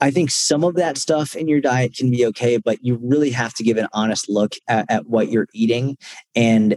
I 0.00 0.10
think 0.10 0.30
some 0.30 0.64
of 0.64 0.76
that 0.76 0.96
stuff 0.96 1.36
in 1.36 1.46
your 1.46 1.60
diet 1.60 1.94
can 1.94 2.10
be 2.10 2.24
okay, 2.26 2.56
but 2.56 2.78
you 2.82 2.98
really 3.02 3.30
have 3.30 3.52
to 3.54 3.62
give 3.62 3.76
an 3.76 3.88
honest 3.92 4.30
look 4.30 4.54
at, 4.66 4.90
at 4.90 5.06
what 5.06 5.30
you're 5.30 5.46
eating. 5.52 5.98
And 6.34 6.76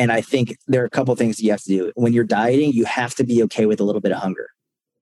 and 0.00 0.10
I 0.10 0.22
think 0.22 0.56
there 0.66 0.82
are 0.82 0.86
a 0.86 0.90
couple 0.90 1.14
things 1.14 1.42
you 1.42 1.50
have 1.50 1.62
to 1.64 1.68
do. 1.68 1.92
When 1.94 2.14
you're 2.14 2.24
dieting, 2.24 2.72
you 2.72 2.86
have 2.86 3.14
to 3.16 3.24
be 3.24 3.42
okay 3.44 3.66
with 3.66 3.80
a 3.80 3.84
little 3.84 4.00
bit 4.00 4.12
of 4.12 4.18
hunger. 4.18 4.48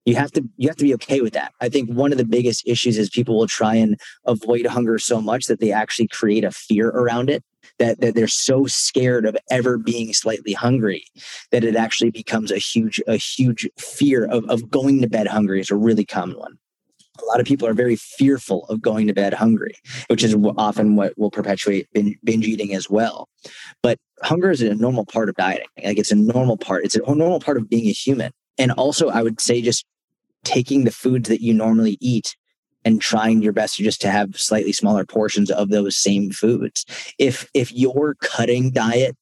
you 0.05 0.15
have 0.15 0.31
to 0.33 0.43
you 0.57 0.67
have 0.67 0.75
to 0.77 0.83
be 0.83 0.93
okay 0.95 1.21
with 1.21 1.33
that 1.33 1.51
i 1.65 1.67
think 1.69 1.89
one 1.89 2.11
of 2.13 2.17
the 2.17 2.29
biggest 2.37 2.59
issues 2.73 2.97
is 2.97 3.09
people 3.09 3.37
will 3.37 3.53
try 3.59 3.75
and 3.75 3.91
avoid 4.25 4.65
hunger 4.65 4.97
so 4.97 5.17
much 5.21 5.43
that 5.47 5.59
they 5.59 5.71
actually 5.81 6.07
create 6.19 6.45
a 6.45 6.51
fear 6.67 6.87
around 7.01 7.29
it 7.29 7.43
that, 7.81 7.99
that 8.01 8.15
they're 8.15 8.39
so 8.47 8.65
scared 8.65 9.25
of 9.25 9.37
ever 9.57 9.77
being 9.77 10.13
slightly 10.13 10.53
hungry 10.53 11.03
that 11.51 11.63
it 11.69 11.75
actually 11.75 12.11
becomes 12.21 12.49
a 12.51 12.57
huge 12.71 12.97
a 13.15 13.17
huge 13.17 13.63
fear 13.77 14.25
of, 14.25 14.41
of 14.53 14.69
going 14.79 15.01
to 15.01 15.09
bed 15.17 15.27
hungry 15.27 15.59
is 15.59 15.69
a 15.69 15.75
really 15.87 16.05
common 16.05 16.37
one 16.47 16.57
a 17.21 17.25
lot 17.25 17.39
of 17.39 17.45
people 17.45 17.67
are 17.67 17.73
very 17.73 17.95
fearful 17.95 18.65
of 18.69 18.81
going 18.81 19.07
to 19.07 19.13
bed 19.13 19.33
hungry, 19.33 19.75
which 20.07 20.23
is 20.23 20.35
often 20.57 20.95
what 20.95 21.17
will 21.17 21.31
perpetuate 21.31 21.87
binge 21.93 22.47
eating 22.47 22.73
as 22.73 22.89
well. 22.89 23.27
But 23.83 23.97
hunger 24.21 24.51
is 24.51 24.61
a 24.61 24.75
normal 24.75 25.05
part 25.05 25.29
of 25.29 25.35
dieting. 25.35 25.67
Like 25.83 25.97
it's 25.97 26.11
a 26.11 26.15
normal 26.15 26.57
part. 26.57 26.85
It's 26.85 26.95
a 26.95 26.99
normal 26.99 27.39
part 27.39 27.57
of 27.57 27.69
being 27.69 27.87
a 27.87 27.91
human. 27.91 28.31
And 28.57 28.71
also, 28.73 29.09
I 29.09 29.21
would 29.21 29.39
say 29.39 29.61
just 29.61 29.85
taking 30.43 30.83
the 30.83 30.91
foods 30.91 31.29
that 31.29 31.41
you 31.41 31.53
normally 31.53 31.97
eat 31.99 32.35
and 32.85 33.01
trying 33.01 33.41
your 33.41 33.53
best 33.53 33.77
to 33.77 33.83
just 33.83 34.01
to 34.01 34.11
have 34.11 34.39
slightly 34.39 34.71
smaller 34.71 35.05
portions 35.05 35.51
of 35.51 35.69
those 35.69 35.97
same 35.97 36.31
foods. 36.31 36.85
If 37.17 37.49
if 37.53 37.71
your 37.71 38.15
cutting 38.15 38.71
diet 38.71 39.15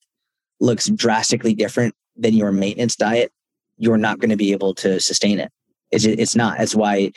looks 0.59 0.87
drastically 0.87 1.53
different 1.53 1.95
than 2.15 2.33
your 2.33 2.51
maintenance 2.51 2.95
diet, 2.95 3.31
you're 3.77 3.97
not 3.97 4.19
going 4.19 4.29
to 4.29 4.37
be 4.37 4.51
able 4.51 4.73
to 4.75 4.99
sustain 4.99 5.39
it. 5.39 5.51
It's, 5.91 6.05
it's 6.05 6.35
not. 6.35 6.57
That's 6.57 6.75
why 6.75 7.11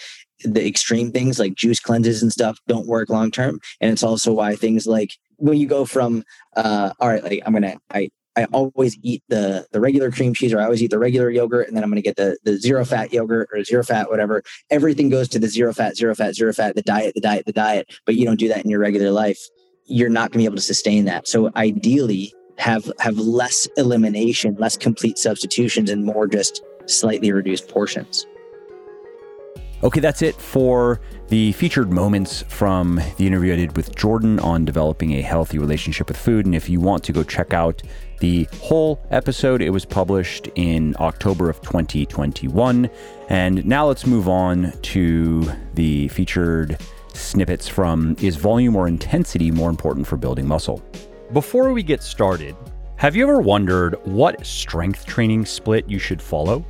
the 0.45 0.67
extreme 0.67 1.11
things 1.11 1.39
like 1.39 1.55
juice 1.55 1.81
cleanses 1.81 2.23
and 2.23 2.33
stuff 2.33 2.59
don't 2.69 2.87
work 2.87 3.09
long 3.09 3.31
term. 3.31 3.61
And 3.81 3.91
it's 3.91 4.03
also 4.03 4.33
why 4.33 4.57
things 4.57 4.87
like 4.87 5.13
when 5.41 5.59
you 5.59 5.67
go 5.67 5.85
from 5.85 6.25
uh 6.57 6.93
all 7.01 7.09
right, 7.09 7.23
like 7.23 7.43
I'm 7.45 7.53
gonna 7.53 7.79
I 7.91 8.11
I 8.37 8.45
always 8.53 8.97
eat 9.03 9.23
the 9.29 9.67
the 9.73 9.81
regular 9.81 10.11
cream 10.11 10.35
cheese 10.35 10.53
or 10.53 10.61
I 10.61 10.65
always 10.65 10.83
eat 10.83 10.91
the 10.91 10.99
regular 10.99 11.31
yogurt 11.31 11.67
and 11.67 11.77
then 11.77 11.83
I'm 11.83 11.91
going 11.91 11.97
to 11.97 12.03
get 12.03 12.17
the 12.17 12.39
the 12.45 12.57
zero 12.57 12.85
fat 12.85 13.13
yogurt 13.13 13.49
or 13.53 13.65
zero 13.65 13.83
fat 13.83 14.09
whatever. 14.09 14.43
Everything 14.71 15.11
goes 15.11 15.29
to 15.31 15.39
the 15.39 15.49
zero 15.49 15.73
fat, 15.73 15.97
zero 15.97 16.15
fat, 16.15 16.35
zero 16.35 16.53
fat, 16.53 16.75
the 16.75 16.83
diet, 16.83 17.15
the 17.15 17.21
diet, 17.21 17.45
the 17.47 17.53
diet, 17.53 17.91
but 18.07 18.15
you 18.15 18.25
don't 18.25 18.39
do 18.39 18.49
that 18.49 18.65
in 18.65 18.71
your 18.71 18.81
regular 18.81 19.11
life. 19.11 19.41
You're 19.85 20.09
not 20.09 20.31
going 20.31 20.33
to 20.33 20.39
be 20.39 20.45
able 20.45 20.57
to 20.57 20.63
sustain 20.63 21.07
that. 21.07 21.27
So 21.27 21.51
ideally 21.57 22.33
have 22.57 22.91
have 23.01 23.19
less 23.19 23.67
elimination, 23.77 24.55
less 24.59 24.77
complete 24.77 25.19
substitutions 25.19 25.91
and 25.91 26.05
more 26.05 26.27
just 26.27 26.63
slightly 26.87 27.33
reduced 27.33 27.69
portions. 27.69 28.27
Okay, 29.83 30.01
that's 30.01 30.21
it 30.21 30.35
for 30.35 31.01
the 31.29 31.53
featured 31.53 31.91
moments 31.91 32.43
from 32.49 33.01
the 33.17 33.27
interview 33.27 33.55
I 33.55 33.57
did 33.57 33.79
with 33.79 33.97
Jordan 33.97 34.39
on 34.41 34.67
developing 34.67 35.13
a 35.15 35.23
healthy 35.23 35.59
relationship 35.59 36.09
with 36.09 36.19
food. 36.19 36.45
And 36.45 36.55
if 36.55 36.69
you 36.69 36.81
want 36.81 37.03
to 37.05 37.13
go 37.13 37.23
check 37.23 37.55
out 37.55 37.83
the 38.19 38.47
whole 38.61 39.03
episode, 39.11 39.63
it 39.63 39.71
was 39.71 39.87
published 39.87 40.51
in 40.55 40.95
October 41.01 41.49
of 41.49 41.63
2021. 41.63 42.91
And 43.31 43.65
now 43.65 43.87
let's 43.87 44.07
move 44.07 44.29
on 44.29 44.75
to 44.83 45.51
the 45.73 46.09
featured 46.09 46.77
snippets 47.15 47.67
from 47.67 48.17
Is 48.21 48.37
Volume 48.37 48.77
or 48.77 48.87
Intensity 48.87 49.51
More 49.51 49.71
Important 49.71 50.07
for 50.07 50.19
Building 50.19 50.47
Muscle? 50.47 50.83
Before 51.33 51.73
we 51.73 51.83
get 51.83 52.03
started, 52.03 52.55
have 52.97 53.17
you 53.17 53.23
ever 53.23 53.41
wondered 53.41 53.95
what 54.05 54.45
strength 54.45 55.07
training 55.07 55.47
split 55.47 55.89
you 55.89 55.99
should 55.99 56.21
follow? 56.21 56.67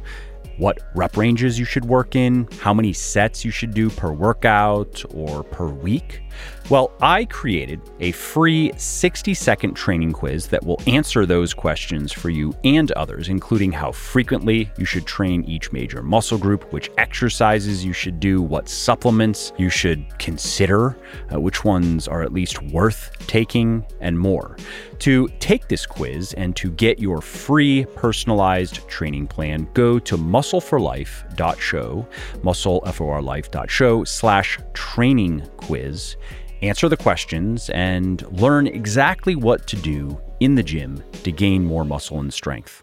What 0.61 0.79
rep 0.95 1.17
ranges 1.17 1.59
you 1.59 1.65
should 1.65 1.87
work 1.87 2.15
in, 2.15 2.47
how 2.61 2.75
many 2.75 2.93
sets 2.93 3.45
you 3.47 3.51
should 3.51 3.73
do 3.73 3.89
per 3.89 4.13
workout 4.13 5.03
or 5.15 5.43
per 5.43 5.67
week? 5.67 6.23
Well, 6.69 6.93
I 7.01 7.25
created 7.25 7.81
a 7.99 8.13
free 8.13 8.71
60 8.77 9.35
second 9.35 9.75
training 9.75 10.13
quiz 10.13 10.47
that 10.49 10.65
will 10.65 10.81
answer 10.87 11.27
those 11.27 11.55
questions 11.55 12.13
for 12.13 12.31
you 12.31 12.55
and 12.63 12.93
others, 12.93 13.29
including 13.29 13.73
how 13.73 13.91
frequently 13.91 14.71
you 14.79 14.85
should 14.85 15.07
train 15.07 15.43
each 15.45 15.73
major 15.73 16.03
muscle 16.03 16.39
group, 16.39 16.71
which 16.73 16.91
exercises 16.99 17.85
you 17.85 17.93
should 17.93 18.21
do, 18.21 18.41
what 18.43 18.69
supplements 18.69 19.53
you 19.57 19.71
should 19.71 20.07
consider, 20.19 20.97
uh, 21.33 21.41
which 21.41 21.65
ones 21.65 22.07
are 22.07 22.23
at 22.23 22.33
least 22.33 22.63
worth 22.65 23.11
taking, 23.27 23.85
and 24.01 24.19
more. 24.19 24.57
To 25.01 25.29
take 25.39 25.67
this 25.69 25.87
quiz 25.87 26.35
and 26.35 26.55
to 26.57 26.71
get 26.71 26.99
your 26.99 27.21
free 27.21 27.87
personalized 27.97 28.87
training 28.87 29.29
plan, 29.29 29.69
go 29.75 29.99
to 29.99 30.17
muscleforlife.show, 30.17 32.07
muscleforlife.show 32.43 34.05
slash 34.05 34.59
training 34.75 35.49
quiz 35.57 36.17
answer 36.63 36.89
the 36.89 36.97
questions, 36.97 37.71
and 37.71 38.23
learn 38.41 38.67
exactly 38.67 39.37
what 39.37 39.67
to 39.67 39.77
do 39.77 40.21
in 40.41 40.55
the 40.55 40.63
gym 40.63 41.03
to 41.23 41.33
gain 41.33 41.65
more 41.65 41.85
muscle 41.85 42.21
and 42.21 42.33
strength. 42.33 42.83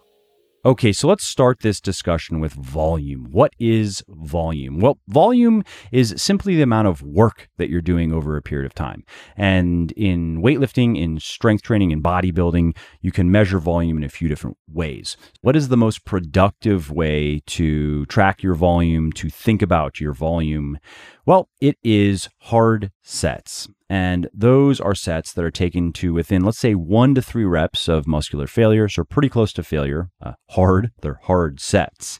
Okay, 0.67 0.91
so 0.91 1.07
let's 1.07 1.24
start 1.24 1.62
this 1.62 1.79
discussion 1.79 2.41
with 2.41 2.51
volume. 2.51 3.29
What 3.31 3.53
is 3.57 4.03
volume? 4.09 4.81
Well, 4.81 5.00
volume 5.07 5.63
is 5.93 6.13
simply 6.17 6.57
the 6.57 6.62
amount 6.62 6.89
of 6.89 7.01
work 7.01 7.47
that 7.55 7.69
you're 7.69 7.79
doing 7.79 8.12
over 8.12 8.36
a 8.36 8.41
period 8.41 8.65
of 8.65 8.74
time. 8.74 9.05
And 9.38 9.93
in 9.93 10.41
weightlifting, 10.41 11.01
in 11.01 11.21
strength 11.21 11.63
training, 11.63 11.91
in 11.91 12.03
bodybuilding, 12.03 12.75
you 13.00 13.13
can 13.13 13.31
measure 13.31 13.59
volume 13.59 13.95
in 13.95 14.03
a 14.03 14.09
few 14.09 14.27
different 14.27 14.57
ways. 14.69 15.15
What 15.39 15.55
is 15.55 15.69
the 15.69 15.77
most 15.77 16.03
productive 16.03 16.91
way 16.91 17.43
to 17.45 18.05
track 18.07 18.43
your 18.43 18.55
volume, 18.55 19.13
to 19.13 19.29
think 19.29 19.62
about 19.62 20.01
your 20.01 20.12
volume? 20.12 20.79
Well, 21.25 21.47
it 21.62 21.77
is 21.81 22.27
hard 22.39 22.91
sets. 23.03 23.69
And 23.89 24.29
those 24.34 24.82
are 24.82 24.96
sets 24.96 25.34
that 25.34 25.46
are 25.46 25.51
taken 25.51 25.94
to 25.94 26.13
within, 26.13 26.44
let's 26.44 26.60
say, 26.60 26.75
one 26.75 27.15
to 27.15 27.22
three 27.22 27.46
reps 27.46 27.88
of 27.88 28.06
muscular 28.06 28.48
failure, 28.48 28.89
so 28.89 29.03
pretty 29.03 29.29
close 29.29 29.53
to 29.53 29.63
failure. 29.63 30.10
Uh, 30.22 30.34
hard, 30.50 30.91
they're 31.01 31.22
hard 31.24 31.60
sets. 31.60 32.20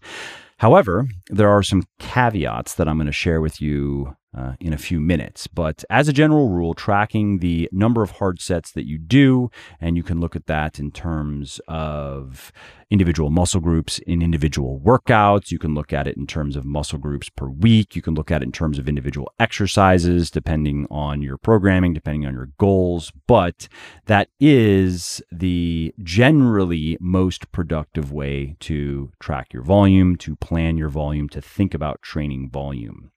However, 0.60 1.08
there 1.30 1.50
are 1.50 1.62
some 1.62 1.84
caveats 2.00 2.76
that 2.76 2.88
I'm 2.88 2.98
going 2.98 3.08
to 3.08 3.12
share 3.12 3.42
with 3.42 3.62
you 3.62 4.16
uh, 4.36 4.54
in 4.60 4.74
a 4.74 4.78
few 4.78 5.00
minutes. 5.00 5.48
But 5.48 5.84
as 5.90 6.08
a 6.08 6.14
general 6.14 6.50
rule, 6.50 6.74
tracking 6.74 7.40
the 7.40 7.70
number 7.72 8.04
of 8.04 8.12
hard 8.12 8.42
sets 8.42 8.72
that 8.72 8.88
you 8.88 8.98
do, 8.98 9.50
and 9.80 9.98
you 9.98 10.04
can 10.04 10.20
look 10.20 10.36
at 10.36 10.48
that 10.48 10.80
in 10.80 10.92
terms 10.92 11.60
of 11.68 12.52
individual 12.90 13.30
muscle 13.30 13.60
groups 13.60 14.00
in 14.00 14.22
individual 14.22 14.80
workouts. 14.80 15.52
You 15.52 15.60
can 15.60 15.74
look 15.74 15.92
at 15.92 16.08
it 16.08 16.16
in 16.16 16.26
terms 16.26 16.56
of 16.56 16.66
muscle 16.66 17.00
groups 17.00 17.30
per 17.30 17.48
week. 17.48 17.96
You 17.96 18.02
can 18.02 18.14
look 18.14 18.32
at 18.32 18.42
it 18.42 18.46
in 18.46 18.52
terms 18.52 18.80
of 18.80 18.88
individual 18.88 19.32
exercises, 19.40 20.32
depending 20.32 20.88
on 20.90 21.22
your 21.22 21.38
programming, 21.38 21.94
depending 21.94 22.26
on 22.26 22.34
your 22.34 22.50
goals. 22.58 23.12
But 23.28 23.68
that 24.06 24.30
is 24.40 25.22
the 25.32 25.94
generally 26.02 26.98
most 27.00 27.52
productive 27.52 28.12
way 28.12 28.56
to 28.62 29.12
track 29.20 29.52
your 29.52 29.64
volume, 29.64 30.16
to 30.18 30.36
plan 30.36 30.78
your 30.78 30.90
volume, 30.90 31.28
to 31.30 31.42
think 31.42 31.74
about 31.74 32.02
training 32.02 32.50
volume. 32.50 33.12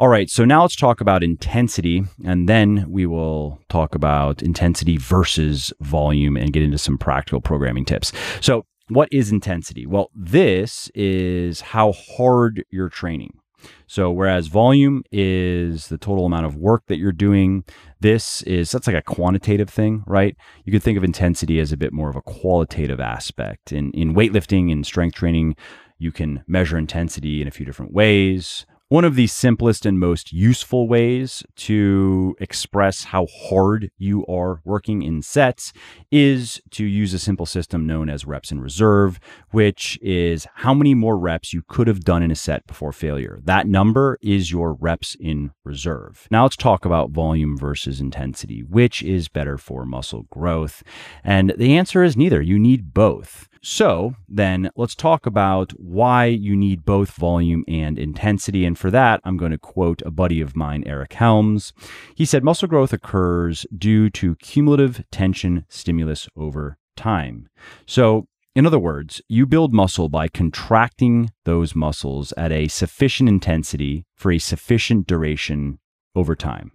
All 0.00 0.06
right, 0.06 0.30
so 0.30 0.44
now 0.44 0.62
let's 0.62 0.76
talk 0.76 1.00
about 1.00 1.24
intensity, 1.24 2.04
and 2.24 2.48
then 2.48 2.84
we 2.88 3.04
will 3.04 3.58
talk 3.68 3.96
about 3.96 4.42
intensity 4.42 4.96
versus 4.96 5.72
volume 5.80 6.36
and 6.36 6.52
get 6.52 6.62
into 6.62 6.78
some 6.78 6.96
practical 6.96 7.40
programming 7.40 7.84
tips. 7.84 8.12
So, 8.40 8.64
what 8.86 9.08
is 9.10 9.32
intensity? 9.32 9.86
Well, 9.86 10.12
this 10.14 10.88
is 10.94 11.60
how 11.60 11.94
hard 11.94 12.62
you're 12.70 12.88
training. 12.88 13.40
So, 13.88 14.12
whereas 14.12 14.46
volume 14.46 15.02
is 15.10 15.88
the 15.88 15.98
total 15.98 16.26
amount 16.26 16.46
of 16.46 16.54
work 16.54 16.84
that 16.86 16.98
you're 16.98 17.10
doing, 17.10 17.64
this 17.98 18.42
is 18.42 18.70
that's 18.70 18.86
like 18.86 18.94
a 18.94 19.02
quantitative 19.02 19.68
thing, 19.68 20.04
right? 20.06 20.36
You 20.64 20.70
could 20.70 20.84
think 20.84 20.96
of 20.96 21.02
intensity 21.02 21.58
as 21.58 21.72
a 21.72 21.76
bit 21.76 21.92
more 21.92 22.08
of 22.08 22.14
a 22.14 22.22
qualitative 22.22 23.00
aspect. 23.00 23.72
In 23.72 23.90
in 23.90 24.14
weightlifting 24.14 24.70
and 24.70 24.86
strength 24.86 25.16
training, 25.16 25.56
you 25.98 26.12
can 26.12 26.44
measure 26.46 26.78
intensity 26.78 27.42
in 27.42 27.48
a 27.48 27.50
few 27.50 27.66
different 27.66 27.92
ways. 27.92 28.64
One 28.90 29.04
of 29.04 29.16
the 29.16 29.26
simplest 29.26 29.84
and 29.84 30.00
most 30.00 30.32
useful 30.32 30.88
ways 30.88 31.44
to 31.56 32.34
express 32.40 33.04
how 33.04 33.26
hard 33.26 33.90
you 33.98 34.24
are 34.24 34.62
working 34.64 35.02
in 35.02 35.20
sets 35.20 35.74
is 36.10 36.62
to 36.70 36.86
use 36.86 37.12
a 37.12 37.18
simple 37.18 37.44
system 37.44 37.86
known 37.86 38.08
as 38.08 38.24
reps 38.24 38.50
in 38.50 38.62
reserve, 38.62 39.20
which 39.50 39.98
is 40.00 40.46
how 40.54 40.72
many 40.72 40.94
more 40.94 41.18
reps 41.18 41.52
you 41.52 41.62
could 41.68 41.86
have 41.86 42.00
done 42.00 42.22
in 42.22 42.30
a 42.30 42.34
set 42.34 42.66
before 42.66 42.92
failure. 42.92 43.40
That 43.44 43.66
number 43.66 44.18
is 44.22 44.50
your 44.50 44.72
reps 44.72 45.14
in 45.20 45.50
reserve. 45.64 46.26
Now 46.30 46.44
let's 46.44 46.56
talk 46.56 46.86
about 46.86 47.10
volume 47.10 47.58
versus 47.58 48.00
intensity. 48.00 48.62
Which 48.62 49.02
is 49.02 49.28
better 49.28 49.58
for 49.58 49.84
muscle 49.84 50.22
growth? 50.30 50.82
And 51.22 51.52
the 51.58 51.76
answer 51.76 52.02
is 52.02 52.16
neither. 52.16 52.40
You 52.40 52.58
need 52.58 52.94
both. 52.94 53.48
So 53.60 54.14
then 54.28 54.70
let's 54.76 54.94
talk 54.94 55.26
about 55.26 55.72
why 55.72 56.26
you 56.26 56.56
need 56.56 56.84
both 56.84 57.10
volume 57.10 57.64
and 57.66 57.98
intensity. 57.98 58.64
And 58.64 58.77
for 58.78 58.90
that, 58.90 59.20
I'm 59.24 59.36
going 59.36 59.50
to 59.50 59.58
quote 59.58 60.00
a 60.06 60.10
buddy 60.10 60.40
of 60.40 60.56
mine, 60.56 60.84
Eric 60.86 61.12
Helms. 61.14 61.72
He 62.14 62.24
said, 62.24 62.44
Muscle 62.44 62.68
growth 62.68 62.92
occurs 62.92 63.66
due 63.76 64.08
to 64.10 64.36
cumulative 64.36 65.04
tension 65.10 65.66
stimulus 65.68 66.28
over 66.36 66.78
time. 66.96 67.48
So 67.86 68.26
in 68.54 68.66
other 68.66 68.78
words, 68.78 69.20
you 69.28 69.46
build 69.46 69.72
muscle 69.72 70.08
by 70.08 70.26
contracting 70.26 71.30
those 71.44 71.76
muscles 71.76 72.32
at 72.36 72.50
a 72.50 72.66
sufficient 72.66 73.28
intensity 73.28 74.04
for 74.16 74.32
a 74.32 74.38
sufficient 74.38 75.06
duration 75.06 75.78
over 76.16 76.34
time. 76.34 76.72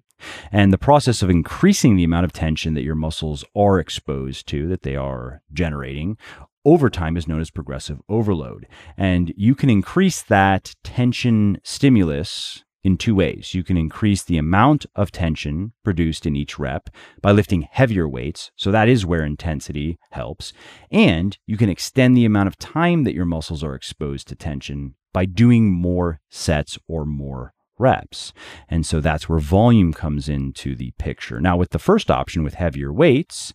And 0.52 0.72
the 0.72 0.78
process 0.78 1.22
of 1.22 1.30
increasing 1.30 1.98
the 1.98 2.06
amount 2.06 2.24
of 2.24 2.32
tension 2.32 2.74
that 2.76 2.84
your 2.84 2.96
muscles 2.96 3.44
are 3.54 3.80
exposed 3.80 4.48
to, 4.48 4.68
that 4.70 4.84
they 4.84 4.96
are 4.96 5.42
generating, 5.52 6.18
over 6.66 6.90
time 6.90 7.18
is 7.18 7.28
known 7.28 7.42
as 7.42 7.52
progressive 7.52 8.02
overload. 8.10 8.68
And 8.98 9.34
you 9.36 9.56
can 9.56 9.70
increase 9.70 10.22
that 10.24 10.74
tension 10.84 11.60
stimulus 11.64 12.64
in 12.84 12.98
two 12.98 13.16
ways. 13.16 13.54
You 13.54 13.64
can 13.64 13.78
increase 13.78 14.24
the 14.24 14.38
amount 14.38 14.86
of 14.96 15.12
tension 15.12 15.74
produced 15.84 16.26
in 16.26 16.36
each 16.36 16.60
rep 16.60 16.90
by 17.22 17.32
lifting 17.32 17.68
heavier 17.72 18.08
weights. 18.08 18.52
So 18.56 18.72
that 18.72 18.90
is 18.90 19.06
where 19.06 19.24
intensity 19.24 19.98
helps. 20.12 20.54
And 20.92 21.38
you 21.48 21.58
can 21.58 21.70
extend 21.70 22.18
the 22.18 22.26
amount 22.26 22.48
of 22.48 22.58
time 22.58 23.04
that 23.06 23.16
your 23.16 23.26
muscles 23.26 23.64
are 23.64 23.76
exposed 23.76 24.28
to 24.28 24.36
tension 24.36 24.96
by 25.14 25.26
doing 25.26 25.72
more 25.72 26.20
sets 26.30 26.78
or 26.88 27.06
more 27.06 27.54
reps. 27.80 28.34
And 28.70 28.86
so 28.86 29.02
that's 29.02 29.28
where 29.28 29.40
volume 29.40 29.94
comes 29.94 30.30
into 30.30 30.76
the 30.76 30.92
picture. 30.98 31.40
Now, 31.40 31.58
with 31.58 31.72
the 31.72 31.80
first 31.80 32.12
option 32.12 32.44
with 32.44 32.54
heavier 32.54 32.94
weights, 32.94 33.54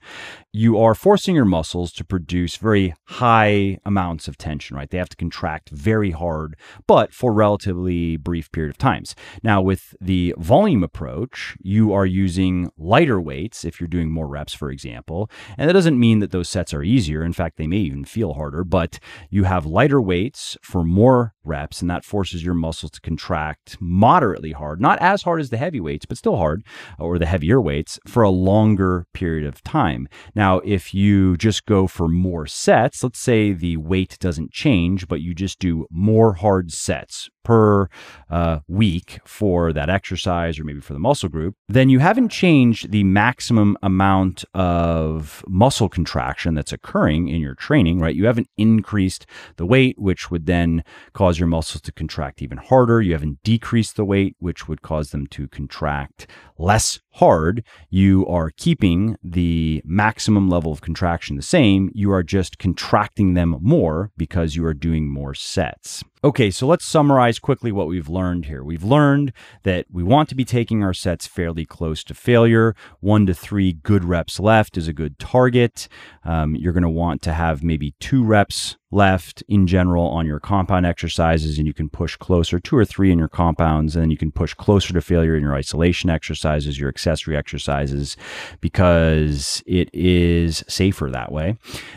you 0.59 0.77
are 0.77 0.93
forcing 0.93 1.37
your 1.37 1.45
muscles 1.45 1.93
to 1.93 2.05
produce 2.05 2.57
very 2.57 2.93
high 3.05 3.79
amounts 3.85 4.27
of 4.27 4.37
tension, 4.37 4.77
right? 4.77 4.91
They 4.91 4.99
have 4.99 5.09
to 5.11 5.17
contract 5.17 5.71
very 5.71 6.11
hard, 6.11 6.57
but 6.89 7.15
for 7.15 7.33
relatively 7.33 8.17
brief 8.17 8.51
period 8.51 8.71
of 8.71 8.77
times. 8.77 9.15
Now, 9.45 9.63
with 9.63 9.95
the 10.01 10.35
volume 10.37 10.83
approach, 10.83 11.57
you 11.61 11.93
are 11.93 12.05
using 12.05 12.73
lighter 12.77 13.21
weights 13.21 13.65
if 13.65 13.79
you're 13.79 13.87
doing 13.87 14.11
more 14.11 14.27
reps, 14.27 14.53
for 14.53 14.73
example. 14.73 15.31
And 15.57 15.69
that 15.69 15.75
doesn't 15.75 16.01
mean 16.01 16.19
that 16.19 16.33
those 16.33 16.49
sets 16.49 16.75
are 16.75 16.83
easier. 16.83 17.23
In 17.23 17.33
fact, 17.33 17.57
they 17.57 17.69
may 17.69 17.77
even 17.77 18.05
feel 18.05 18.33
harder, 18.33 18.65
but 18.65 18.99
you 19.31 19.45
have 19.45 19.65
lighter 19.65 20.03
weights 20.03 20.57
for 20.61 20.83
more 20.83 21.35
reps, 21.45 21.81
and 21.81 21.89
that 21.89 22.05
forces 22.05 22.45
your 22.45 22.55
muscles 22.55 22.91
to 22.91 23.01
contract 23.01 23.77
moderately 23.81 24.51
hard, 24.51 24.81
not 24.81 24.99
as 25.01 25.23
hard 25.23 25.41
as 25.41 25.51
the 25.51 25.57
heavy 25.57 25.79
weights, 25.79 26.05
but 26.05 26.19
still 26.19 26.37
hard, 26.37 26.65
or 26.99 27.17
the 27.17 27.27
heavier 27.27 27.61
weights 27.61 28.01
for 28.09 28.25
a 28.25 28.31
longer 28.31 29.07
period 29.15 29.47
of 29.47 29.63
time. 29.63 30.09
Now, 30.49 30.63
if 30.65 30.95
you 30.95 31.37
just 31.37 31.67
go 31.67 31.87
for 31.87 32.09
more 32.09 32.47
sets, 32.47 33.03
let's 33.03 33.19
say 33.19 33.53
the 33.53 33.77
weight 33.77 34.17
doesn't 34.19 34.51
change, 34.51 35.07
but 35.07 35.21
you 35.21 35.35
just 35.35 35.59
do 35.59 35.87
more 35.91 36.33
hard 36.33 36.73
sets 36.73 37.29
per 37.49 37.89
uh, 38.31 38.61
week 38.67 39.21
for 39.25 39.73
that 39.73 39.89
exercise 39.91 40.59
or 40.59 40.65
maybe 40.65 40.81
for 40.81 40.95
the 40.95 40.99
muscle 40.99 41.29
group, 41.29 41.55
then 41.69 41.89
you 41.89 41.99
haven't 41.99 42.31
changed 42.31 42.91
the 42.91 43.05
maximum 43.05 43.77
amount 43.83 44.45
of 44.55 45.43
muscle 45.49 45.89
contraction 45.89 46.55
that's 46.55 46.73
occurring 46.73 47.29
in 47.29 47.41
your 47.41 47.55
training, 47.55 47.99
right? 47.99 48.15
You 48.15 48.27
haven't 48.27 48.49
increased 48.57 49.27
the 49.57 49.67
weight, 49.67 49.99
which 49.99 50.31
would 50.31 50.47
then 50.47 50.83
cause 51.13 51.39
your 51.39 51.49
muscles 51.49 51.83
to 51.83 51.93
contract 51.93 52.41
even 52.43 52.59
harder. 52.59 53.03
You 53.03 53.13
haven't 53.13 53.43
decreased 53.43 53.97
the 53.97 54.05
weight, 54.05 54.37
which 54.39 54.69
would 54.69 54.81
cause 54.81 55.11
them 55.11 55.27
to 55.29 55.49
contract 55.49 56.27
less 56.59 57.01
hard. 57.19 57.65
You 57.91 58.27
are 58.27 58.51
keeping 58.51 59.17
the 59.23 59.83
maximum 59.85 60.49
level 60.49 60.73
of 60.73 60.81
contraction 60.81 61.37
the 61.37 61.43
same. 61.43 61.91
You 61.95 62.13
are 62.13 62.23
just 62.23 62.59
contracting 62.59 63.35
them 63.35 63.57
more 63.61 64.11
because 64.17 64.57
you 64.57 64.65
are 64.65 64.75
doing 64.75 65.09
more 65.09 65.35
sets. 65.35 66.05
Okay, 66.29 66.51
so 66.51 66.67
let's 66.67 66.85
summarize 66.85 67.39
quickly 67.39 67.73
what 67.73 67.87
we've 67.87 68.11
learned 68.11 68.45
here. 68.45 68.63
We've 68.63 68.85
learned 68.85 69.33
that 69.63 69.87
we 69.91 70.03
want 70.03 70.29
to 70.29 70.35
be 70.35 70.45
taking 70.45 70.85
our 70.85 70.93
sets 70.93 71.27
fairly 71.27 71.65
close 71.65 72.05
to 72.05 72.13
failure. 72.13 72.77
One 73.01 73.25
to 73.25 73.33
three 73.33 73.73
good 73.73 74.05
reps 74.05 74.39
left 74.39 74.77
is 74.77 74.89
a 74.89 74.93
good 74.93 75.19
target. 75.19 75.89
Um, 76.25 76.55
you're 76.55 76.75
going 76.75 76.83
to 76.83 76.89
want 76.91 77.23
to 77.23 77.33
have 77.33 77.63
maybe 77.63 77.95
two 77.99 78.23
reps 78.23 78.77
left 78.91 79.43
in 79.49 79.67
general 79.67 80.07
on 80.07 80.27
your 80.27 80.41
compound 80.41 80.87
exercises, 80.87 81.59
and 81.59 81.67
you 81.67 81.75
can 81.75 81.89
push 81.89 82.17
closer, 82.17 82.59
two 82.59 82.77
or 82.77 82.85
three 82.85 83.11
in 83.13 83.19
your 83.19 83.29
compounds, 83.29 83.95
and 83.95 84.03
then 84.03 84.11
you 84.11 84.17
can 84.17 84.31
push 84.31 84.55
closer 84.55 84.95
to 84.95 85.01
failure 85.01 85.37
in 85.37 85.43
your 85.43 85.55
isolation 85.55 86.09
exercises, 86.09 86.79
your 86.79 86.89
accessory 86.89 87.37
exercises, 87.37 88.17
because 88.61 89.63
it 89.67 89.91
is 89.93 90.65
safer 90.69 91.11
that 91.11 91.31
way. 91.31 91.57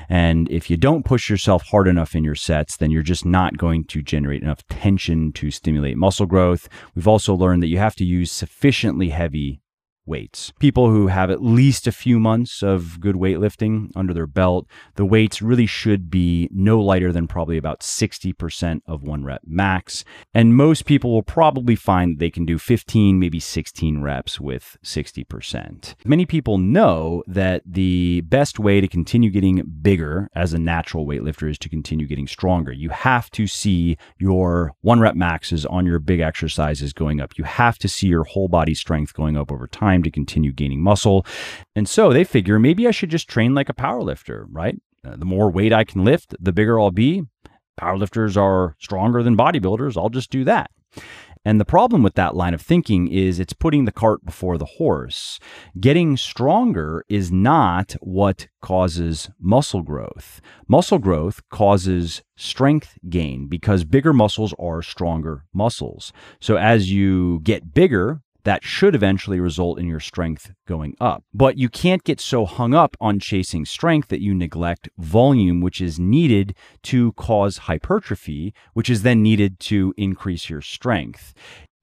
And 0.09 0.49
if 0.51 0.69
you 0.69 0.77
don't 0.77 1.05
push 1.05 1.29
yourself 1.29 1.63
hard 1.63 1.87
enough 1.87 2.15
in 2.15 2.23
your 2.23 2.35
sets, 2.35 2.77
then 2.77 2.91
you're 2.91 3.03
just 3.03 3.25
not 3.25 3.57
going 3.57 3.85
to 3.85 4.01
generate 4.01 4.20
enough 4.29 4.67
tension 4.67 5.31
to 5.33 5.51
stimulate 5.51 5.97
muscle 5.97 6.25
growth. 6.25 6.67
We've 6.95 7.07
also 7.07 7.33
learned 7.33 7.63
that 7.63 7.67
you 7.67 7.77
have 7.77 7.95
to 7.95 8.05
use 8.05 8.31
sufficiently 8.31 9.09
heavy 9.09 9.60
weights. 10.11 10.51
People 10.59 10.89
who 10.89 11.07
have 11.07 11.31
at 11.31 11.41
least 11.41 11.87
a 11.87 11.91
few 11.91 12.19
months 12.19 12.61
of 12.61 12.99
good 12.99 13.15
weightlifting 13.15 13.89
under 13.95 14.13
their 14.13 14.27
belt, 14.27 14.67
the 14.95 15.05
weights 15.05 15.41
really 15.41 15.65
should 15.65 16.11
be 16.11 16.49
no 16.51 16.81
lighter 16.81 17.13
than 17.13 17.27
probably 17.27 17.57
about 17.57 17.79
60% 17.79 18.81
of 18.85 19.03
one 19.03 19.23
rep 19.23 19.41
max. 19.45 20.03
And 20.33 20.55
most 20.55 20.85
people 20.85 21.11
will 21.11 21.23
probably 21.23 21.77
find 21.77 22.19
they 22.19 22.29
can 22.29 22.45
do 22.45 22.59
15, 22.59 23.17
maybe 23.17 23.39
16 23.39 24.01
reps 24.01 24.39
with 24.39 24.77
60%. 24.83 25.95
Many 26.03 26.25
people 26.25 26.57
know 26.57 27.23
that 27.25 27.61
the 27.65 28.21
best 28.21 28.59
way 28.59 28.81
to 28.81 28.87
continue 28.89 29.29
getting 29.29 29.63
bigger 29.81 30.29
as 30.35 30.53
a 30.53 30.59
natural 30.59 31.07
weightlifter 31.07 31.49
is 31.49 31.57
to 31.59 31.69
continue 31.69 32.05
getting 32.05 32.27
stronger. 32.27 32.73
You 32.73 32.89
have 32.89 33.31
to 33.31 33.47
see 33.47 33.97
your 34.19 34.73
one 34.81 34.99
rep 34.99 35.15
maxes 35.15 35.65
on 35.65 35.85
your 35.85 35.99
big 35.99 36.19
exercises 36.19 36.91
going 36.91 37.21
up. 37.21 37.37
You 37.37 37.45
have 37.45 37.77
to 37.79 37.87
see 37.87 38.07
your 38.07 38.25
whole 38.25 38.49
body 38.49 38.73
strength 38.73 39.13
going 39.13 39.37
up 39.37 39.51
over 39.53 39.67
time 39.67 40.00
time 40.01 40.03
to 40.03 40.11
continue 40.11 40.51
gaining 40.51 40.81
muscle. 40.81 41.25
And 41.75 41.87
so 41.87 42.11
they 42.11 42.23
figure 42.23 42.59
maybe 42.59 42.87
I 42.87 42.91
should 42.91 43.09
just 43.09 43.27
train 43.27 43.53
like 43.53 43.69
a 43.69 43.73
power 43.73 44.01
lifter, 44.01 44.47
right? 44.49 44.79
Uh, 45.05 45.15
the 45.15 45.25
more 45.25 45.49
weight 45.51 45.73
I 45.73 45.83
can 45.83 46.03
lift, 46.03 46.35
the 46.39 46.51
bigger 46.51 46.79
I'll 46.79 46.91
be. 46.91 47.23
Powerlifters 47.79 48.37
are 48.37 48.75
stronger 48.79 49.23
than 49.23 49.37
bodybuilders. 49.37 49.97
I'll 49.97 50.09
just 50.09 50.29
do 50.29 50.43
that. 50.43 50.69
And 51.43 51.59
the 51.59 51.65
problem 51.65 52.03
with 52.03 52.13
that 52.15 52.35
line 52.35 52.53
of 52.53 52.61
thinking 52.61 53.07
is 53.07 53.39
it's 53.39 53.53
putting 53.53 53.85
the 53.85 53.91
cart 53.91 54.23
before 54.23 54.59
the 54.59 54.65
horse. 54.77 55.39
Getting 55.79 56.15
stronger 56.15 57.03
is 57.09 57.31
not 57.31 57.93
what 58.01 58.47
causes 58.61 59.31
muscle 59.39 59.81
growth. 59.81 60.39
Muscle 60.67 60.99
growth 60.99 61.41
causes 61.49 62.21
strength 62.37 62.99
gain 63.09 63.47
because 63.47 63.83
bigger 63.85 64.13
muscles 64.13 64.53
are 64.59 64.83
stronger 64.83 65.45
muscles. 65.51 66.13
So 66.39 66.57
as 66.57 66.91
you 66.91 67.39
get 67.39 67.73
bigger, 67.73 68.21
that 68.43 68.63
should 68.63 68.95
eventually 68.95 69.39
result 69.39 69.79
in 69.79 69.87
your 69.87 69.99
strength 69.99 70.51
going 70.67 70.95
up. 70.99 71.23
But 71.33 71.57
you 71.57 71.69
can't 71.69 72.03
get 72.03 72.19
so 72.19 72.45
hung 72.45 72.73
up 72.73 72.95
on 72.99 73.19
chasing 73.19 73.65
strength 73.65 74.09
that 74.09 74.21
you 74.21 74.33
neglect 74.33 74.89
volume, 74.97 75.61
which 75.61 75.81
is 75.81 75.99
needed 75.99 76.55
to 76.83 77.13
cause 77.13 77.59
hypertrophy, 77.59 78.53
which 78.73 78.89
is 78.89 79.03
then 79.03 79.21
needed 79.21 79.59
to 79.61 79.93
increase 79.97 80.49
your 80.49 80.61
strength. 80.61 81.33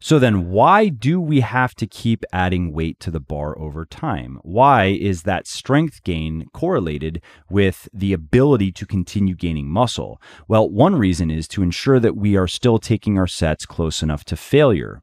So 0.00 0.20
then, 0.20 0.50
why 0.50 0.90
do 0.90 1.20
we 1.20 1.40
have 1.40 1.74
to 1.74 1.86
keep 1.86 2.24
adding 2.32 2.72
weight 2.72 3.00
to 3.00 3.10
the 3.10 3.18
bar 3.18 3.58
over 3.58 3.84
time? 3.84 4.38
Why 4.42 4.86
is 4.86 5.24
that 5.24 5.48
strength 5.48 6.04
gain 6.04 6.46
correlated 6.52 7.20
with 7.50 7.88
the 7.92 8.12
ability 8.12 8.70
to 8.72 8.86
continue 8.86 9.34
gaining 9.34 9.68
muscle? 9.68 10.22
Well, 10.46 10.70
one 10.70 10.94
reason 10.94 11.32
is 11.32 11.48
to 11.48 11.64
ensure 11.64 11.98
that 11.98 12.16
we 12.16 12.36
are 12.36 12.46
still 12.46 12.78
taking 12.78 13.18
our 13.18 13.26
sets 13.26 13.66
close 13.66 14.00
enough 14.00 14.24
to 14.26 14.36
failure 14.36 15.02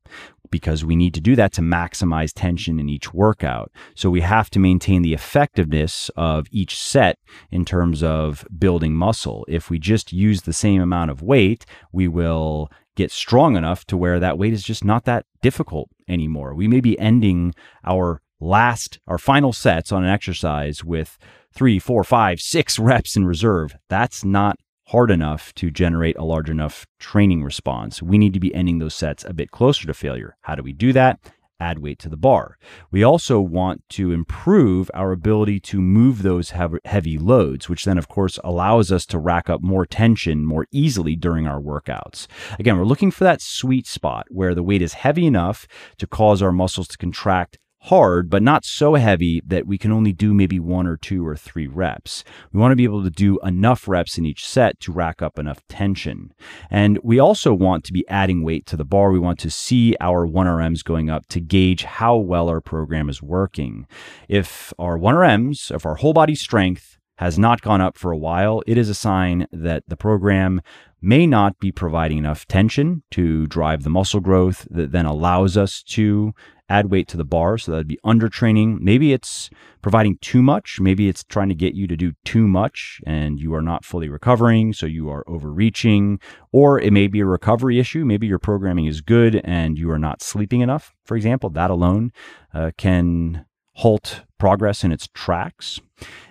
because 0.55 0.85
we 0.85 0.95
need 0.95 1.13
to 1.13 1.19
do 1.19 1.35
that 1.35 1.51
to 1.51 1.59
maximize 1.59 2.31
tension 2.33 2.79
in 2.79 2.87
each 2.87 3.13
workout. 3.13 3.69
So 3.93 4.09
we 4.09 4.21
have 4.21 4.49
to 4.51 4.57
maintain 4.57 5.01
the 5.01 5.13
effectiveness 5.13 6.09
of 6.15 6.47
each 6.49 6.79
set 6.79 7.19
in 7.51 7.65
terms 7.65 8.01
of 8.01 8.47
building 8.57 8.93
muscle. 8.93 9.43
If 9.49 9.69
we 9.69 9.79
just 9.79 10.13
use 10.13 10.43
the 10.43 10.53
same 10.53 10.81
amount 10.81 11.11
of 11.11 11.21
weight, 11.21 11.65
we 11.91 12.07
will 12.07 12.71
get 12.95 13.11
strong 13.11 13.57
enough 13.57 13.83
to 13.87 13.97
where 13.97 14.17
that 14.21 14.37
weight 14.37 14.53
is 14.53 14.63
just 14.63 14.85
not 14.85 15.03
that 15.03 15.25
difficult 15.41 15.89
anymore. 16.07 16.53
We 16.55 16.69
may 16.69 16.79
be 16.79 16.97
ending 16.97 17.53
our 17.83 18.21
last, 18.39 18.99
our 19.07 19.17
final 19.17 19.51
sets 19.51 19.91
on 19.91 20.05
an 20.05 20.09
exercise 20.09 20.85
with 20.85 21.17
three, 21.53 21.79
four, 21.79 22.05
five, 22.05 22.39
six 22.39 22.79
reps 22.89 23.17
in 23.17 23.25
reserve. 23.25 23.75
That's 23.89 24.23
not 24.23 24.57
hard 24.87 25.09
enough 25.09 25.53
to 25.55 25.71
generate 25.71 26.17
a 26.17 26.23
large 26.23 26.49
enough 26.49 26.85
training 26.99 27.43
response. 27.43 28.01
We 28.03 28.17
need 28.17 28.33
to 28.33 28.39
be 28.39 28.53
ending 28.53 28.79
those 28.79 28.93
sets 28.93 29.25
a 29.25 29.33
bit 29.33 29.51
closer 29.51 29.87
to 29.87 29.93
failure. 29.93 30.37
How 30.41 30.55
do 30.55 30.61
we 30.61 30.73
do 30.73 30.93
that? 30.93 31.19
Add 31.59 31.79
weight 31.79 31.99
to 31.99 32.09
the 32.09 32.17
bar. 32.17 32.57
We 32.91 33.01
also 33.01 33.39
want 33.39 33.81
to 33.91 34.11
improve 34.11 34.91
our 34.93 35.11
ability 35.11 35.61
to 35.61 35.81
move 35.81 36.21
those 36.21 36.51
heavy 36.51 37.17
loads, 37.17 37.69
which 37.69 37.85
then, 37.85 37.97
of 37.97 38.09
course, 38.09 38.37
allows 38.43 38.91
us 38.91 39.05
to 39.07 39.17
rack 39.17 39.49
up 39.49 39.61
more 39.61 39.85
tension 39.85 40.45
more 40.45 40.67
easily 40.71 41.15
during 41.15 41.47
our 41.47 41.61
workouts. 41.61 42.27
Again, 42.59 42.77
we're 42.77 42.83
looking 42.83 43.09
for 43.09 43.23
that 43.23 43.41
sweet 43.41 43.87
spot 43.87 44.27
where 44.29 44.53
the 44.53 44.63
weight 44.63 44.81
is 44.81 44.93
heavy 44.93 45.25
enough 45.25 45.65
to 45.97 46.05
cause 46.05 46.41
our 46.41 46.51
muscles 46.51 46.89
to 46.89 46.97
contract 46.97 47.57
hard, 47.85 48.29
but 48.29 48.41
not 48.41 48.65
so 48.65 48.95
heavy 48.95 49.41
that 49.45 49.67
we 49.67 49.77
can 49.77 49.91
only 49.91 50.11
do 50.11 50.33
maybe 50.33 50.59
one 50.59 50.87
or 50.87 50.97
two 50.97 51.25
or 51.25 51.35
three 51.35 51.67
reps. 51.67 52.23
We 52.51 52.59
want 52.59 52.71
to 52.71 52.75
be 52.75 52.83
able 52.83 53.03
to 53.03 53.09
do 53.09 53.39
enough 53.43 53.87
reps 53.87 54.17
in 54.17 54.25
each 54.25 54.45
set 54.45 54.79
to 54.81 54.91
rack 54.91 55.21
up 55.21 55.37
enough 55.37 55.65
tension. 55.67 56.33
And 56.69 56.99
we 57.03 57.19
also 57.19 57.53
want 57.53 57.83
to 57.85 57.93
be 57.93 58.07
adding 58.07 58.43
weight 58.43 58.65
to 58.67 58.77
the 58.77 58.85
bar. 58.85 59.11
We 59.11 59.19
want 59.19 59.39
to 59.39 59.51
see 59.51 59.95
our 60.01 60.27
1RMs 60.27 60.83
going 60.83 61.09
up 61.09 61.27
to 61.27 61.39
gauge 61.39 61.83
how 61.83 62.17
well 62.17 62.49
our 62.49 62.61
program 62.61 63.09
is 63.09 63.21
working. 63.21 63.87
If 64.27 64.73
our 64.79 64.97
1RMs, 64.97 65.71
if 65.73 65.85
our 65.85 65.95
whole 65.95 66.13
body 66.13 66.35
strength 66.35 66.94
has 67.17 67.39
not 67.39 67.61
gone 67.61 67.81
up 67.81 67.97
for 67.97 68.11
a 68.11 68.17
while, 68.17 68.61
it 68.67 68.77
is 68.77 68.89
a 68.89 68.95
sign 68.95 69.47
that 69.51 69.83
the 69.87 69.97
program 69.97 70.61
may 71.01 71.27
not 71.27 71.59
be 71.59 71.71
providing 71.71 72.17
enough 72.17 72.47
tension 72.47 73.03
to 73.11 73.45
drive 73.47 73.83
the 73.83 73.89
muscle 73.89 74.19
growth 74.19 74.67
that 74.71 74.91
then 74.91 75.05
allows 75.05 75.55
us 75.55 75.83
to 75.83 76.33
add 76.67 76.89
weight 76.89 77.07
to 77.07 77.17
the 77.17 77.23
bar. 77.23 77.57
So 77.57 77.71
that'd 77.71 77.87
be 77.87 77.99
undertraining. 78.03 78.79
Maybe 78.79 79.13
it's 79.13 79.49
providing 79.81 80.17
too 80.19 80.41
much. 80.41 80.79
Maybe 80.81 81.07
it's 81.07 81.23
trying 81.23 81.49
to 81.49 81.55
get 81.55 81.75
you 81.75 81.85
to 81.87 81.95
do 81.95 82.13
too 82.23 82.47
much 82.47 82.99
and 83.05 83.39
you 83.39 83.53
are 83.53 83.61
not 83.61 83.85
fully 83.85 84.09
recovering. 84.09 84.73
So 84.73 84.87
you 84.87 85.09
are 85.09 85.23
overreaching. 85.27 86.19
Or 86.51 86.79
it 86.79 86.91
may 86.91 87.05
be 87.07 87.19
a 87.19 87.25
recovery 87.25 87.79
issue. 87.79 88.03
Maybe 88.03 88.25
your 88.25 88.39
programming 88.39 88.87
is 88.87 89.01
good 89.01 89.41
and 89.43 89.77
you 89.77 89.91
are 89.91 89.99
not 89.99 90.23
sleeping 90.23 90.61
enough. 90.61 90.91
For 91.05 91.15
example, 91.15 91.51
that 91.51 91.69
alone 91.69 92.11
uh, 92.53 92.71
can 92.77 93.45
halt 93.75 94.21
progress 94.37 94.83
in 94.83 94.91
its 94.91 95.07
tracks. 95.13 95.79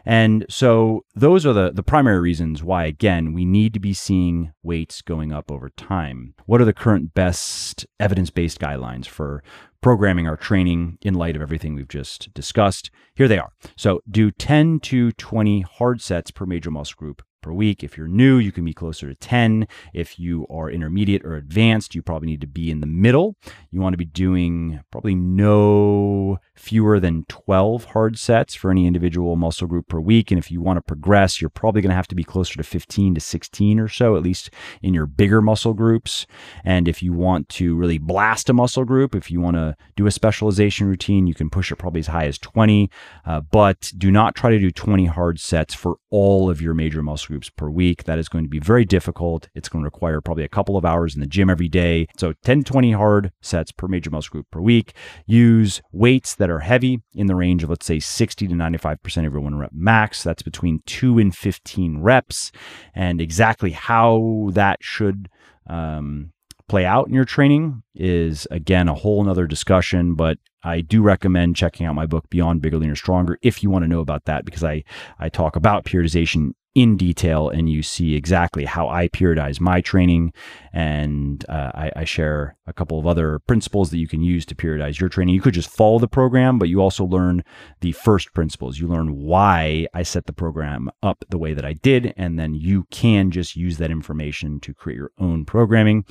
And 0.05 0.45
so 0.49 1.05
those 1.15 1.47
are 1.47 1.53
the, 1.53 1.73
the 1.73 1.83
primary 1.83 2.21
reasons 2.21 2.63
why, 2.63 2.85
again, 2.85 3.33
we 3.33 3.45
need 3.45 3.73
to 3.75 3.81
be 3.81 3.95
seeing 3.95 4.53
weights 4.63 5.03
going 5.03 5.33
up 5.33 5.51
over 5.51 5.71
time. 5.71 6.35
What 6.47 6.61
are 6.61 6.67
the 6.67 6.73
current 6.73 7.15
best 7.15 7.87
evidence 7.99 8.31
based 8.31 8.61
guidelines 8.61 9.07
for 9.07 9.43
programming 9.81 10.27
our 10.27 10.37
training 10.37 10.99
in 11.03 11.15
light 11.15 11.37
of 11.37 11.43
everything 11.43 11.75
we've 11.75 11.89
just 11.89 12.33
discussed? 12.35 12.91
Here 13.15 13.29
they 13.29 13.39
are. 13.39 13.53
So 13.77 14.01
do 14.11 14.31
10 14.31 14.81
to 14.81 15.13
20 15.13 15.63
hard 15.63 16.01
sets 16.01 16.31
per 16.31 16.47
major 16.47 16.71
muscle 16.71 16.97
group 16.99 17.23
per 17.45 17.53
week. 17.53 17.85
If 17.85 17.99
you're 17.99 18.09
new, 18.09 18.39
you 18.39 18.51
can 18.51 18.65
be 18.65 18.73
closer 18.73 19.07
to 19.07 19.15
10. 19.15 19.69
If 19.93 20.19
you 20.19 20.47
are 20.49 20.71
intermediate 20.71 21.25
or 21.27 21.37
advanced, 21.37 21.95
you 21.95 22.01
probably 22.01 22.27
need 22.27 22.41
to 22.41 22.47
be 22.47 22.71
in 22.71 22.81
the 22.81 22.87
middle. 22.87 23.37
You 23.71 23.83
want 23.83 23.93
to 23.93 23.99
be 23.99 24.07
doing 24.07 24.81
probably 24.91 25.15
no 25.15 26.39
fewer 26.57 26.99
than 26.99 27.25
12 27.29 27.85
hard 27.85 28.19
sets 28.19 28.55
for 28.55 28.71
any 28.71 28.87
individual 28.87 29.37
muscle 29.37 29.67
group 29.67 29.89
per 29.89 30.01
week. 30.01 30.31
And 30.31 30.39
if 30.39 30.51
you 30.51 30.63
want 30.63 30.79
to 30.79 30.83
progress, 30.83 31.41
you're 31.41 31.51
probably 31.51 31.83
going 31.83 31.91
to 31.91 31.97
have 31.97 32.09
to 32.09 32.15
be 32.15 32.25
closer 32.25 32.57
to 32.57 32.63
15 32.63 33.15
to 33.17 33.21
16 33.21 33.79
or 33.79 33.89
so, 33.89 34.17
at 34.17 34.23
least 34.23 34.51
in 34.81 34.95
your 34.95 35.07
bigger 35.07 35.43
muscle 35.43 35.75
groups. 35.75 36.27
And 36.65 36.89
if 36.89 37.03
you 37.03 37.13
want 37.13 37.51
to 37.51 37.77
really 37.77 37.99
blast 37.99 38.49
a 38.49 38.55
muscle 38.55 38.87
group, 38.87 39.15
if 39.15 39.31
you 39.31 39.41
want 39.41 39.57
to 39.57 39.77
do 39.97 40.07
a 40.07 40.11
specialization 40.11 40.87
routine, 40.87 41.27
you 41.27 41.35
can 41.35 41.51
push 41.51 41.71
it 41.71 41.77
probably 41.77 42.01
as 42.01 42.07
high 42.07 42.27
as 42.27 42.39
20. 42.39 42.89
Uh, 43.27 43.43
but 43.43 43.93
do 43.99 44.11
not 44.11 44.35
try 44.35 44.51
to 44.51 44.59
do 44.59 44.71
20 44.71 45.05
hard 45.07 45.39
sets 45.39 45.75
for 45.75 45.97
all 46.09 46.49
of 46.49 46.63
your 46.63 46.73
major 46.73 47.03
muscle 47.03 47.34
groups 47.35 47.51
per 47.51 47.69
week. 47.69 48.05
That 48.05 48.21
is 48.21 48.29
going 48.29 48.45
to 48.45 48.49
be 48.49 48.61
very 48.61 48.85
difficult. 48.85 49.49
It's 49.57 49.69
going 49.69 49.83
to 49.83 49.87
require 49.87 50.21
probably 50.21 50.45
a 50.45 50.49
couple 50.49 50.77
of 50.77 50.85
hours 50.85 51.17
in 51.17 51.21
the 51.21 51.27
gym 51.27 51.51
every 51.51 51.69
day. 51.69 52.07
So 52.17 52.33
10, 52.45 52.63
20 52.63 52.93
hard 52.93 53.33
sets 53.41 53.73
per 53.73 53.89
major 53.89 54.09
muscle 54.11 54.31
group 54.31 54.47
per 54.53 54.61
week. 54.61 54.95
Use 55.27 55.83
weights 55.91 56.37
that 56.37 56.49
are 56.49 56.61
heavy 56.61 57.03
in 57.13 57.27
the 57.27 57.35
range 57.35 57.65
of, 57.65 57.71
let's 57.71 57.87
say, 57.87 57.99
60 57.99 58.47
to 58.47 58.55
95% 58.55 59.27
of 59.27 59.33
your 59.33 59.41
one 59.41 59.59
rep 59.59 59.73
max. 59.75 60.23
That's 60.23 60.43
between 60.43 60.81
two 60.87 61.19
and 61.19 61.35
15 61.35 61.99
reps. 61.99 62.53
And 62.95 63.21
exactly 63.21 63.73
how 63.73 64.51
that 64.53 64.79
should 64.81 65.29
um, 65.67 66.33
play 66.69 66.85
out 66.85 67.09
in 67.09 67.15
your 67.15 67.25
training 67.25 67.83
is, 67.97 68.47
again, 68.53 68.89
a 68.89 68.95
whole 68.95 69.25
nother 69.25 69.49
discussion. 69.49 70.15
But 70.15 70.39
I 70.63 70.81
do 70.81 71.03
recommend 71.03 71.57
checking 71.57 71.85
out 71.85 71.95
my 71.95 72.07
book, 72.07 72.31
Beyond 72.31 72.63
Bigger, 72.63 72.79
Leaner, 72.79 72.97
Stronger, 72.97 73.39
if 73.43 73.63
you 73.63 73.71
want 73.71 73.83
to 73.83 73.89
know 73.89 74.01
about 74.01 74.25
that, 74.25 74.45
because 74.45 74.65
I, 74.65 74.85
I 75.19 75.29
talk 75.29 75.57
about 75.57 75.85
periodization 75.85 76.53
in 76.75 76.97
detail 76.97 77.49
and 77.49 77.69
you 77.69 77.83
see 77.83 78.15
exactly 78.15 78.65
how 78.65 78.89
I 78.89 79.09
periodize 79.09 79.61
my 79.61 79.81
training. 79.81 80.33
And 80.73 81.45
uh, 81.49 81.71
I, 81.75 81.93
I, 81.97 82.05
share 82.05 82.57
a 82.67 82.73
couple 82.73 82.99
of 82.99 83.07
other 83.07 83.39
principles 83.39 83.91
that 83.91 83.99
you 83.99 84.09
can 84.09 84.23
use 84.23 84.45
to 84.47 84.57
periodize 84.57 84.99
your 84.99 85.09
training. 85.09 85.37
You 85.37 85.41
could 85.41 85.55
just 85.55 85.71
follow 85.71 86.01
the 86.01 86.09
program, 86.09 86.59
but 86.59 86.69
you 86.69 86.81
also 86.81 87.05
learn 87.05 87.45
the 87.81 87.93
first 87.93 88.35
principles. 88.35 88.81
You 88.81 88.89
learn 88.89 89.15
why 89.15 89.87
I 89.95 90.03
set 90.03 90.27
the 90.27 90.33
program 90.33 90.91
up 91.01 91.25
the 91.29 91.39
way 91.39 91.55
that 91.55 91.65
I 91.65 91.75
did. 91.75 92.13
And 92.17 92.39
then 92.41 92.55
you 92.55 92.89
can 92.91 93.31
just 93.31 93.55
use 93.55 93.79
that 93.79 93.93
information 93.93 94.59
to 94.61 94.75
create 94.75 94.97
your 94.97 95.13
own 95.19 95.45
programming. 95.45 96.05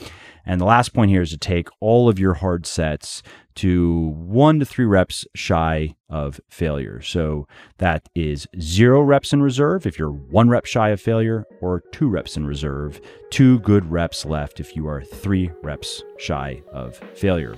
And 0.46 0.62
the 0.62 0.66
last 0.66 0.94
point 0.94 1.12
here 1.12 1.22
is 1.22 1.32
to 1.32 1.38
take 1.38 1.68
all 1.82 2.08
of 2.08 2.20
your 2.20 2.36
hard 2.36 2.66
sets 2.66 3.22
to 3.56 4.14
one 4.16 4.60
to 4.60 4.66
three 4.66 4.86
reps 4.86 5.26
shy 5.36 5.96
of 6.10 6.40
failure. 6.50 7.02
So 7.02 7.48
that 7.78 8.08
is 8.16 8.48
zero 8.60 9.02
reps 9.02 9.34
in 9.34 9.42
reserve 9.42 9.86
if 9.86 9.98
you're 9.98 10.12
one 10.12 10.50
rep 10.50 10.66
shy 10.66 10.90
of 10.90 11.02
failure, 11.02 11.46
or 11.62 11.82
two 11.92 12.10
reps 12.10 12.38
in 12.38 12.46
reserve, 12.46 13.02
two 13.30 13.60
good 13.60 13.90
reps 13.92 14.26
left 14.26 14.60
if 14.60 14.76
you 14.76 14.88
are 14.88 15.02
three 15.02 15.52
reps 15.62 16.04
shy 16.18 16.62
of 16.72 16.98
failure. 17.16 17.58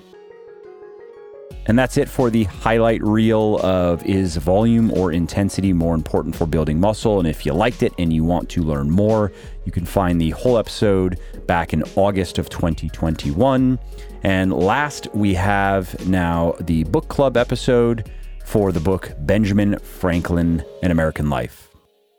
And 1.68 1.80
that's 1.80 1.98
it 1.98 2.08
for 2.08 2.30
the 2.30 2.44
highlight 2.44 3.02
reel 3.02 3.60
of 3.60 4.06
is 4.06 4.38
volume 4.38 4.92
or 4.92 5.12
intensity 5.12 5.74
more 5.74 5.96
important 5.96 6.36
for 6.36 6.46
building 6.46 6.80
muscle? 6.80 7.18
And 7.18 7.28
if 7.28 7.46
you 7.46 7.54
liked 7.54 7.82
it 7.82 7.94
and 7.98 8.14
you 8.14 8.24
want 8.24 8.50
to 8.50 8.62
learn 8.62 8.92
more, 8.92 9.32
you 9.66 9.72
can 9.72 9.86
find 9.86 10.22
the 10.22 10.30
whole 10.32 10.58
episode 10.58 11.20
back 11.48 11.74
in 11.74 11.84
August 11.96 12.38
of 12.38 12.50
2021. 12.50 13.80
And 14.24 14.54
last, 14.54 15.08
we 15.16 15.34
have 15.34 16.08
now 16.08 16.56
the 16.62 16.84
book 16.86 17.08
club 17.08 17.36
episode 17.36 18.12
for 18.44 18.72
the 18.72 18.80
book 18.80 19.12
Benjamin 19.20 19.80
Franklin 19.80 20.64
An 20.84 20.92
American 20.92 21.32
Life. 21.32 21.75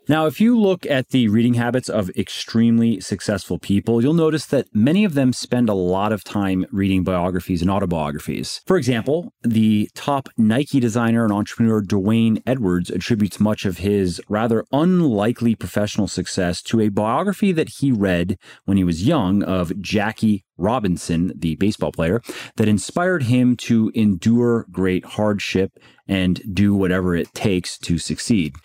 Now, 0.09 0.25
if 0.25 0.39
you 0.39 0.57
look 0.57 0.85
at 0.85 1.09
the 1.09 1.27
reading 1.27 1.55
habits 1.55 1.89
of 1.89 2.09
extremely 2.11 3.01
successful 3.01 3.59
people, 3.59 4.01
you'll 4.01 4.13
notice 4.13 4.45
that 4.45 4.73
many 4.73 5.03
of 5.03 5.15
them 5.15 5.33
spend 5.33 5.67
a 5.67 5.73
lot 5.73 6.13
of 6.13 6.23
time 6.23 6.65
reading 6.71 7.03
biographies 7.03 7.61
and 7.61 7.69
autobiographies. 7.69 8.61
For 8.65 8.77
example, 8.77 9.33
the 9.43 9.89
top 9.95 10.29
Nike 10.37 10.79
designer 10.79 11.25
and 11.25 11.33
entrepreneur 11.33 11.81
D'Wayne 11.81 12.41
Edwards 12.45 12.89
attributes 12.89 13.41
much 13.41 13.65
of 13.65 13.79
his 13.79 14.21
rather 14.29 14.63
unlikely 14.71 15.55
professional 15.55 16.07
success 16.07 16.61
to 16.63 16.79
a 16.79 16.87
biography 16.87 17.51
that 17.51 17.69
he 17.79 17.91
read 17.91 18.37
when 18.63 18.77
he 18.77 18.85
was 18.85 19.05
young 19.05 19.43
of 19.43 19.77
Jackie 19.81 20.45
Robinson, 20.57 21.31
the 21.35 21.55
baseball 21.55 21.91
player, 21.91 22.21
that 22.55 22.67
inspired 22.67 23.23
him 23.23 23.55
to 23.57 23.91
endure 23.93 24.65
great 24.71 25.05
hardship 25.05 25.79
and 26.07 26.41
do 26.53 26.73
whatever 26.73 27.15
it 27.15 27.33
takes 27.33 27.77
to 27.77 27.97
succeed. 27.97 28.55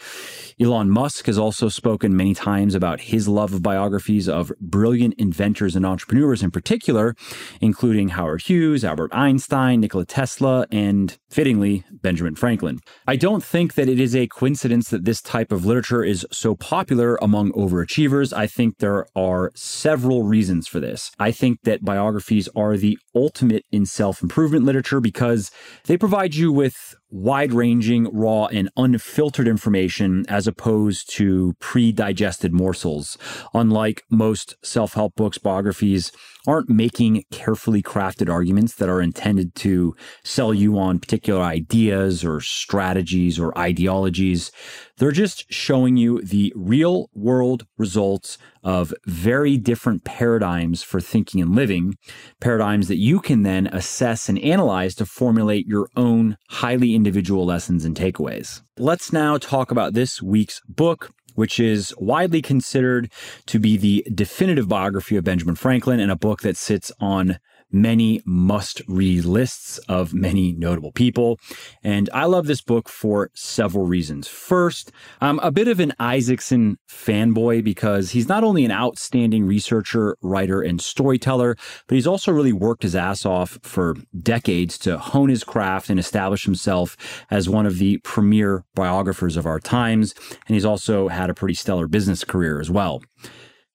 Elon 0.61 0.91
Musk 0.91 1.27
has 1.27 1.39
also 1.39 1.69
spoken 1.69 2.17
many 2.17 2.35
times 2.35 2.75
about 2.75 3.01
his 3.01 3.27
love 3.27 3.53
of 3.53 3.63
biographies 3.63 4.29
of 4.29 4.53
brilliant 4.61 5.15
inventors 5.19 5.75
and 5.75 5.85
entrepreneurs 5.85 6.43
in 6.43 6.51
particular, 6.51 7.17
including 7.61 8.11
Howard 8.11 8.43
Hughes, 8.43 8.85
Albert 8.85 9.13
Einstein, 9.13 9.81
Nikola 9.81 10.05
Tesla, 10.05 10.67
and 10.71 11.17
fittingly, 11.31 11.85
Benjamin 11.91 12.37
Franklin. 12.37 12.79
I 13.07 13.17
don't 13.17 13.43
think 13.43 13.75
that 13.75 13.89
it 13.89 13.99
is 13.99 14.15
a 14.15 14.29
coincidence 14.29 14.91
that 14.91 15.05
this 15.05 15.21
type 15.21 15.51
of 15.51 15.65
literature 15.65 16.05
is 16.05 16.27
so 16.31 16.55
popular 16.55 17.19
among 17.21 17.53
overachievers. 17.53 18.33
I 18.33 18.47
think 18.47 18.79
there 18.79 19.07
are 19.17 19.51
several 19.55 20.23
reasons 20.23 20.69
for 20.69 20.79
this. 20.79 21.11
I 21.19 21.33
think 21.33 21.63
that 21.63 21.82
biographies 21.83 22.49
are 22.55 22.77
the 22.77 22.99
ultimate 23.15 23.65
in 23.71 23.87
self 23.87 24.23
improvement 24.23 24.65
literature 24.65 25.01
because 25.01 25.51
they 25.85 25.97
provide 25.97 26.35
you 26.35 26.53
with 26.53 26.95
wide 27.13 27.53
ranging, 27.53 28.09
raw, 28.13 28.47
and 28.47 28.71
unfiltered 28.77 29.47
information 29.47 30.25
as 30.29 30.47
opposed 30.47 31.15
to 31.15 31.55
pre 31.61 31.93
digested 31.93 32.53
morsels. 32.53 33.19
Unlike 33.55 34.03
most 34.11 34.57
self 34.65 34.95
help 34.95 35.15
books, 35.15 35.39
biographies 35.39 36.11
aren't 36.47 36.69
making 36.69 37.25
carefully 37.31 37.83
crafted 37.83 38.29
arguments 38.29 38.75
that 38.75 38.89
are 38.89 39.01
intended 39.01 39.55
to 39.55 39.95
sell 40.25 40.53
you 40.53 40.79
on 40.79 40.99
particular 40.99 41.41
ideas 41.41 42.25
or 42.25 42.41
strategies 42.41 43.39
or 43.39 43.57
ideologies. 43.57 44.51
They're 44.97 45.13
just 45.13 45.53
showing 45.53 45.97
you 45.97 46.21
the 46.23 46.53
real 46.57 47.11
world 47.15 47.67
results 47.79 48.39
of 48.65 48.95
very 49.07 49.57
different 49.57 50.05
paradigms 50.05 50.83
for 50.83 51.01
thinking 51.01 51.41
and 51.41 51.55
living, 51.55 51.97
paradigms 52.41 52.89
that 52.89 52.99
you 52.99 53.21
can 53.21 53.43
then 53.43 53.67
assess 53.69 54.29
and 54.29 54.39
analyze 54.39 54.95
to 54.97 55.07
formulate 55.07 55.67
your 55.67 55.89
own 55.97 56.37
highly 56.49 56.95
individual 57.03 57.45
lessons 57.45 57.85
and 57.85 57.97
takeaways. 57.97 58.63
Let's 58.79 59.13
now 59.13 59.37
talk 59.37 59.73
about 59.73 59.93
this 59.93 60.23
week's 60.23 60.61
book 60.69 61.11
which 61.35 61.59
is 61.59 61.95
widely 61.99 62.43
considered 62.43 63.11
to 63.47 63.59
be 63.59 63.77
the 63.77 64.07
definitive 64.15 64.69
biography 64.69 65.17
of 65.17 65.25
Benjamin 65.25 65.55
Franklin 65.55 65.99
and 65.99 66.13
a 66.13 66.17
book 66.17 66.43
that 66.43 66.59
sits 66.59 66.93
on 67.01 67.39
many 67.73 68.21
must 68.25 68.83
read 68.87 69.25
lists 69.25 69.79
of 69.89 70.15
many 70.15 70.53
notable 70.53 70.93
people. 70.93 71.39
And 71.83 72.09
I 72.13 72.27
love 72.27 72.47
this 72.47 72.61
book 72.61 72.89
for 72.89 73.31
several 73.35 73.87
reasons. 73.87 74.29
First, 74.29 74.93
I'm 75.21 75.39
a 75.41 75.51
bit 75.51 75.69
of 75.69 75.81
an 75.81 75.93
Isaacson 75.99 76.79
fanboy 76.89 77.65
because 77.65 78.11
he's 78.11 78.29
not 78.29 78.45
only 78.45 78.65
an 78.65 78.71
outstanding 78.71 79.47
researcher, 79.47 80.17
writer, 80.23 80.61
and 80.61 80.81
storyteller, 80.81 81.57
but 81.87 81.95
he's 81.95 82.07
also 82.07 82.33
really 82.33 82.53
worked 82.53 82.83
his 82.83 82.95
ass 82.95 83.25
off 83.25 83.59
for 83.63 83.97
decades 84.19 84.79
to 84.79 84.99
hone 84.99 85.29
his 85.29 85.45
craft 85.45 85.91
and 85.91 85.99
establish 85.99 86.45
himself 86.45 86.97
as 87.31 87.49
one 87.49 87.67
of 87.67 87.79
the 87.79 87.99
premier 87.99 88.65
biographers 88.75 89.37
of 89.37 89.47
our 89.47 89.61
times. 89.61 90.15
And 90.47 90.55
he's 90.55 90.65
also 90.65 91.09
had 91.09 91.31
a 91.31 91.35
pretty 91.35 91.55
stellar 91.55 91.89
business 91.89 92.25
career 92.25 92.61
as 92.61 92.71
well. 92.71 93.03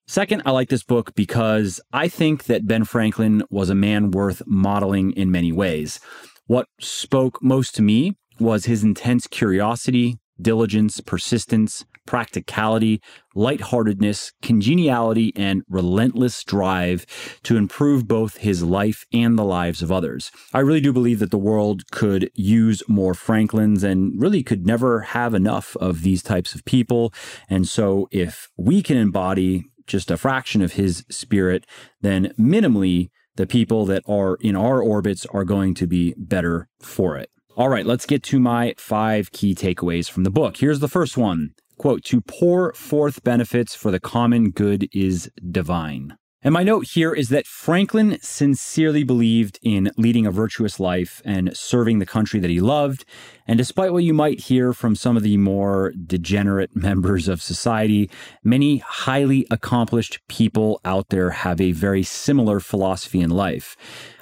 Second, 0.09 0.41
I 0.45 0.51
like 0.51 0.69
this 0.69 0.83
book 0.83 1.13
because 1.15 1.81
I 1.91 2.07
think 2.07 2.45
that 2.45 2.65
Ben 2.65 2.85
Franklin 2.85 3.43
was 3.49 3.69
a 3.69 3.75
man 3.75 4.09
worth 4.11 4.41
modeling 4.47 5.11
in 5.11 5.31
many 5.31 5.51
ways. 5.51 5.99
What 6.45 6.69
spoke 6.79 7.43
most 7.43 7.75
to 7.75 7.81
me 7.81 8.15
was 8.39 8.65
his 8.65 8.85
intense 8.85 9.27
curiosity, 9.27 10.17
diligence, 10.41 11.01
persistence, 11.01 11.83
practicality, 12.05 13.01
lightheartedness, 13.35 14.31
congeniality, 14.41 15.33
and 15.35 15.63
relentless 15.67 16.41
drive 16.45 17.05
to 17.43 17.57
improve 17.57 18.07
both 18.07 18.37
his 18.37 18.63
life 18.63 19.03
and 19.11 19.37
the 19.37 19.43
lives 19.43 19.81
of 19.81 19.91
others. 19.91 20.31
I 20.53 20.59
really 20.59 20.79
do 20.79 20.93
believe 20.93 21.19
that 21.19 21.31
the 21.31 21.37
world 21.37 21.91
could 21.91 22.31
use 22.33 22.81
more 22.87 23.13
Franklins 23.13 23.83
and 23.83 24.13
really 24.21 24.41
could 24.41 24.65
never 24.65 25.01
have 25.01 25.33
enough 25.33 25.75
of 25.81 26.03
these 26.03 26.23
types 26.23 26.55
of 26.55 26.63
people. 26.63 27.13
And 27.49 27.67
so 27.67 28.07
if 28.09 28.47
we 28.55 28.81
can 28.81 28.95
embody 28.95 29.65
just 29.87 30.11
a 30.11 30.17
fraction 30.17 30.61
of 30.61 30.73
his 30.73 31.05
spirit, 31.09 31.65
then 32.01 32.33
minimally 32.39 33.09
the 33.35 33.47
people 33.47 33.85
that 33.85 34.03
are 34.07 34.37
in 34.41 34.55
our 34.55 34.81
orbits 34.81 35.25
are 35.27 35.45
going 35.45 35.73
to 35.75 35.87
be 35.87 36.13
better 36.17 36.67
for 36.81 37.17
it. 37.17 37.29
All 37.55 37.69
right, 37.69 37.85
let's 37.85 38.05
get 38.05 38.21
to 38.23 38.39
my 38.39 38.75
five 38.77 39.31
key 39.31 39.55
takeaways 39.55 40.09
from 40.09 40.23
the 40.23 40.29
book. 40.29 40.57
Here's 40.57 40.79
the 40.79 40.87
first 40.87 41.17
one 41.17 41.53
quote, 41.77 42.03
to 42.05 42.21
pour 42.21 42.73
forth 42.73 43.23
benefits 43.23 43.75
for 43.75 43.91
the 43.91 43.99
common 43.99 44.51
good 44.51 44.89
is 44.93 45.31
divine. 45.49 46.17
And 46.43 46.53
my 46.53 46.61
note 46.61 46.89
here 46.89 47.13
is 47.13 47.29
that 47.29 47.47
Franklin 47.47 48.19
sincerely 48.21 49.03
believed 49.03 49.57
in 49.63 49.91
leading 49.97 50.27
a 50.27 50.31
virtuous 50.31 50.79
life 50.79 51.19
and 51.25 51.57
serving 51.57 51.97
the 51.97 52.05
country 52.05 52.39
that 52.39 52.51
he 52.51 52.59
loved. 52.59 53.05
And 53.47 53.57
despite 53.57 53.91
what 53.91 54.03
you 54.03 54.13
might 54.13 54.41
hear 54.41 54.71
from 54.71 54.95
some 54.95 55.17
of 55.17 55.23
the 55.23 55.37
more 55.37 55.93
degenerate 56.05 56.75
members 56.75 57.27
of 57.27 57.41
society, 57.41 58.09
many 58.43 58.77
highly 58.77 59.47
accomplished 59.49 60.19
people 60.29 60.79
out 60.85 61.09
there 61.09 61.31
have 61.31 61.59
a 61.59 61.71
very 61.71 62.03
similar 62.03 62.59
philosophy 62.59 63.19
in 63.19 63.31
life. 63.31 63.75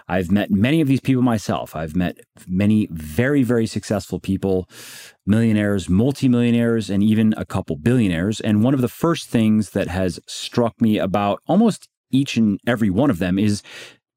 I've 0.07 0.31
met 0.31 0.51
many 0.51 0.81
of 0.81 0.87
these 0.87 1.01
people 1.01 1.23
myself. 1.23 1.75
I've 1.75 1.95
met 1.95 2.17
many 2.47 2.87
very, 2.91 3.43
very 3.43 3.65
successful 3.65 4.19
people, 4.19 4.69
millionaires, 5.25 5.89
multimillionaires, 5.89 6.89
and 6.89 7.03
even 7.03 7.33
a 7.37 7.45
couple 7.45 7.75
billionaires. 7.75 8.39
And 8.39 8.63
one 8.63 8.75
of 8.75 8.81
the 8.81 8.87
first 8.87 9.29
things 9.29 9.71
that 9.71 9.87
has 9.87 10.19
struck 10.27 10.79
me 10.79 10.99
about 10.99 11.41
almost 11.47 11.89
each 12.15 12.37
and 12.37 12.59
every 12.65 12.89
one 12.89 13.09
of 13.09 13.19
them 13.19 13.37
is 13.37 13.61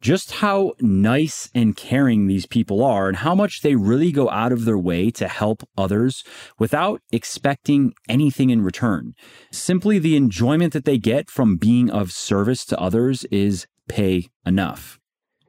just 0.00 0.30
how 0.32 0.72
nice 0.80 1.50
and 1.54 1.76
caring 1.76 2.26
these 2.26 2.46
people 2.46 2.84
are 2.84 3.08
and 3.08 3.18
how 3.18 3.34
much 3.34 3.62
they 3.62 3.74
really 3.74 4.12
go 4.12 4.30
out 4.30 4.52
of 4.52 4.64
their 4.64 4.78
way 4.78 5.10
to 5.10 5.26
help 5.26 5.68
others 5.76 6.22
without 6.58 7.00
expecting 7.10 7.92
anything 8.08 8.50
in 8.50 8.62
return. 8.62 9.14
Simply 9.50 9.98
the 9.98 10.16
enjoyment 10.16 10.72
that 10.72 10.84
they 10.84 10.98
get 10.98 11.28
from 11.28 11.56
being 11.56 11.90
of 11.90 12.12
service 12.12 12.64
to 12.66 12.78
others 12.78 13.24
is 13.24 13.66
pay 13.88 14.28
enough. 14.46 14.98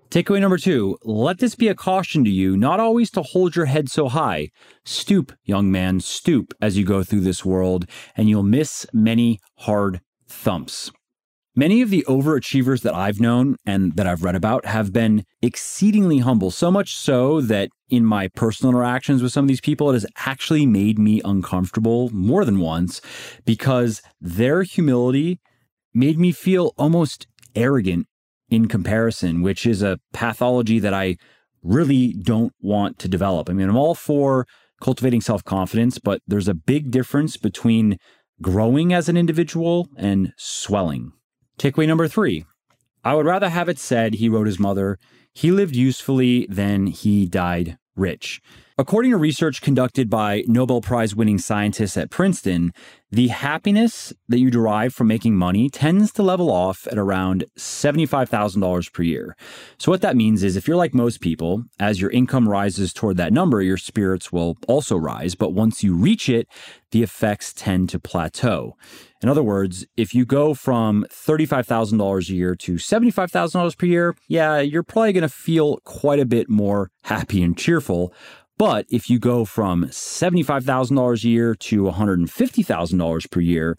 Takeaway 0.10 0.42
number 0.42 0.58
two 0.58 0.98
let 1.04 1.38
this 1.38 1.54
be 1.54 1.68
a 1.68 1.76
caution 1.76 2.24
to 2.24 2.32
you 2.32 2.58
not 2.58 2.80
always 2.80 3.12
to 3.12 3.22
hold 3.22 3.56
your 3.56 3.66
head 3.66 3.90
so 3.90 4.08
high. 4.08 4.50
Stoop, 4.84 5.32
young 5.44 5.72
man, 5.72 6.00
stoop 6.00 6.56
as 6.60 6.76
you 6.76 6.84
go 6.84 7.04
through 7.04 7.20
this 7.20 7.46
world, 7.46 7.86
and 8.18 8.28
you'll 8.28 8.42
miss 8.42 8.88
many 8.92 9.40
hard 9.58 10.02
thumps. 10.28 10.92
Many 11.56 11.82
of 11.82 11.90
the 11.90 12.06
overachievers 12.08 12.84
that 12.84 12.94
I've 12.94 13.20
known 13.20 13.56
and 13.66 13.96
that 13.96 14.08
I've 14.08 14.24
read 14.24 14.36
about 14.36 14.66
have 14.66 14.94
been 14.94 15.26
exceedingly 15.42 16.20
humble, 16.20 16.52
so 16.52 16.70
much 16.70 16.96
so 16.96 17.42
that 17.42 17.70
in 17.90 18.06
my 18.06 18.28
personal 18.30 18.72
interactions 18.72 19.24
with 19.24 19.32
some 19.32 19.46
of 19.46 19.48
these 19.50 19.60
people, 19.60 19.90
it 19.90 19.94
has 19.94 20.06
actually 20.18 20.66
made 20.66 21.00
me 21.00 21.22
uncomfortable 21.26 22.10
more 22.12 22.46
than 22.46 22.60
once 22.60 23.02
because 23.46 24.02
their 24.22 24.62
humility 24.64 25.40
made 25.94 26.20
me 26.20 26.32
feel 26.32 26.72
almost 26.78 27.26
arrogant 27.56 28.06
in 28.50 28.68
comparison, 28.68 29.42
which 29.42 29.66
is 29.66 29.82
a 29.82 30.00
pathology 30.14 30.80
that 30.80 30.94
I 30.94 31.18
really 31.64 32.14
don't 32.14 32.54
want 32.62 33.00
to 33.00 33.08
develop. 33.08 33.50
I 33.50 33.54
mean, 33.54 33.70
I'm 33.70 33.76
all 33.76 33.96
for 33.96 34.46
cultivating 34.82 35.22
self 35.22 35.44
confidence, 35.44 36.00
but 36.00 36.22
there's 36.28 36.48
a 36.48 36.54
big 36.54 36.92
difference 36.92 37.38
between 37.38 37.98
growing 38.42 38.94
as 38.94 39.10
an 39.10 39.18
individual 39.18 39.88
and 39.98 40.32
swelling. 40.38 41.12
Takeaway 41.60 41.86
number 41.86 42.08
three 42.08 42.46
I 43.04 43.16
would 43.16 43.26
rather 43.26 43.50
have 43.50 43.68
it 43.68 43.78
said, 43.78 44.16
he 44.16 44.30
wrote 44.30 44.48
his 44.48 44.60
mother, 44.60 44.98
he 45.34 45.52
lived 45.52 45.76
usefully 45.76 46.48
than 46.50 46.88
he 46.88 47.26
died 47.26 47.78
rich. 47.98 48.42
According 48.80 49.12
to 49.12 49.18
research 49.18 49.62
conducted 49.62 50.10
by 50.10 50.46
Nobel 50.48 50.80
Prize 50.80 51.14
winning 51.14 51.38
scientists 51.38 51.98
at 51.98 52.10
Princeton, 52.10 52.72
the 53.12 53.28
happiness 53.28 54.14
that 54.30 54.40
you 54.40 54.50
derive 54.50 54.94
from 54.94 55.08
making 55.08 55.36
money 55.36 55.70
tends 55.70 56.14
to 56.14 56.24
level 56.24 56.50
off 56.50 56.88
at 56.90 56.98
around 56.98 57.44
$75,000 57.58 58.94
per 58.94 59.04
year. 59.04 59.36
So, 59.80 59.92
what 59.92 60.00
that 60.00 60.16
means 60.16 60.44
is 60.44 60.56
if 60.56 60.66
you're 60.66 60.78
like 60.78 60.94
most 60.94 61.20
people, 61.20 61.66
as 61.78 62.00
your 62.00 62.10
income 62.12 62.48
rises 62.48 62.94
toward 62.94 63.18
that 63.18 63.34
number, 63.34 63.62
your 63.62 63.76
spirits 63.76 64.32
will 64.32 64.56
also 64.66 64.96
rise. 64.96 65.36
But 65.36 65.52
once 65.52 65.84
you 65.84 65.94
reach 65.94 66.30
it, 66.30 66.48
the 66.92 67.04
effects 67.04 67.52
tend 67.52 67.90
to 67.90 68.00
plateau. 68.00 68.78
In 69.22 69.28
other 69.28 69.44
words, 69.44 69.86
if 69.98 70.16
you 70.16 70.26
go 70.26 70.54
from 70.54 71.06
$35,000 71.12 72.30
a 72.30 72.34
year 72.34 72.56
to 72.56 72.76
$75,000 72.76 73.78
per 73.78 73.86
year, 73.86 74.16
yeah, 74.30 74.60
you're 74.62 74.84
probably 74.84 75.12
going 75.12 75.24
to 75.24 75.28
feel 75.28 75.80
quite 75.84 76.22
a 76.22 76.26
bit 76.26 76.50
more 76.50 76.92
happy 77.04 77.44
and 77.44 77.58
cheerful. 77.58 78.14
But 78.60 78.86
if 78.90 79.10
you 79.10 79.20
go 79.20 79.46
from 79.46 79.86
$75,000 79.86 81.24
a 81.24 81.28
year 81.30 81.56
to 81.56 81.84
$150,000 81.84 83.32
per 83.32 83.40
year, 83.40 83.78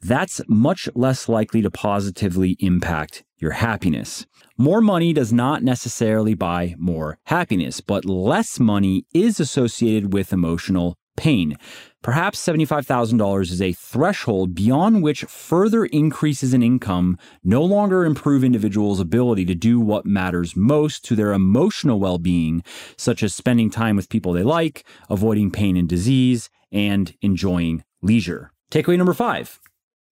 that's 0.00 0.40
much 0.48 0.88
less 0.94 1.28
likely 1.28 1.60
to 1.60 1.70
positively 1.70 2.56
impact 2.58 3.24
your 3.36 3.50
happiness. 3.50 4.26
More 4.56 4.80
money 4.80 5.12
does 5.12 5.34
not 5.34 5.62
necessarily 5.62 6.32
buy 6.32 6.74
more 6.78 7.18
happiness, 7.26 7.82
but 7.82 8.06
less 8.06 8.58
money 8.58 9.04
is 9.12 9.38
associated 9.38 10.14
with 10.14 10.32
emotional 10.32 10.96
pain. 11.16 11.58
Perhaps 12.02 12.44
$75,000 12.44 13.42
is 13.42 13.62
a 13.62 13.72
threshold 13.72 14.56
beyond 14.56 15.04
which 15.04 15.22
further 15.22 15.84
increases 15.84 16.52
in 16.52 16.60
income 16.60 17.16
no 17.44 17.62
longer 17.62 18.04
improve 18.04 18.42
individuals' 18.42 18.98
ability 18.98 19.44
to 19.44 19.54
do 19.54 19.78
what 19.78 20.04
matters 20.04 20.56
most 20.56 21.04
to 21.04 21.14
their 21.14 21.32
emotional 21.32 22.00
well 22.00 22.18
being, 22.18 22.64
such 22.96 23.22
as 23.22 23.32
spending 23.32 23.70
time 23.70 23.94
with 23.94 24.08
people 24.08 24.32
they 24.32 24.42
like, 24.42 24.84
avoiding 25.08 25.52
pain 25.52 25.76
and 25.76 25.88
disease, 25.88 26.50
and 26.72 27.14
enjoying 27.22 27.84
leisure. 28.02 28.50
Takeaway 28.72 28.98
number 28.98 29.14
five 29.14 29.60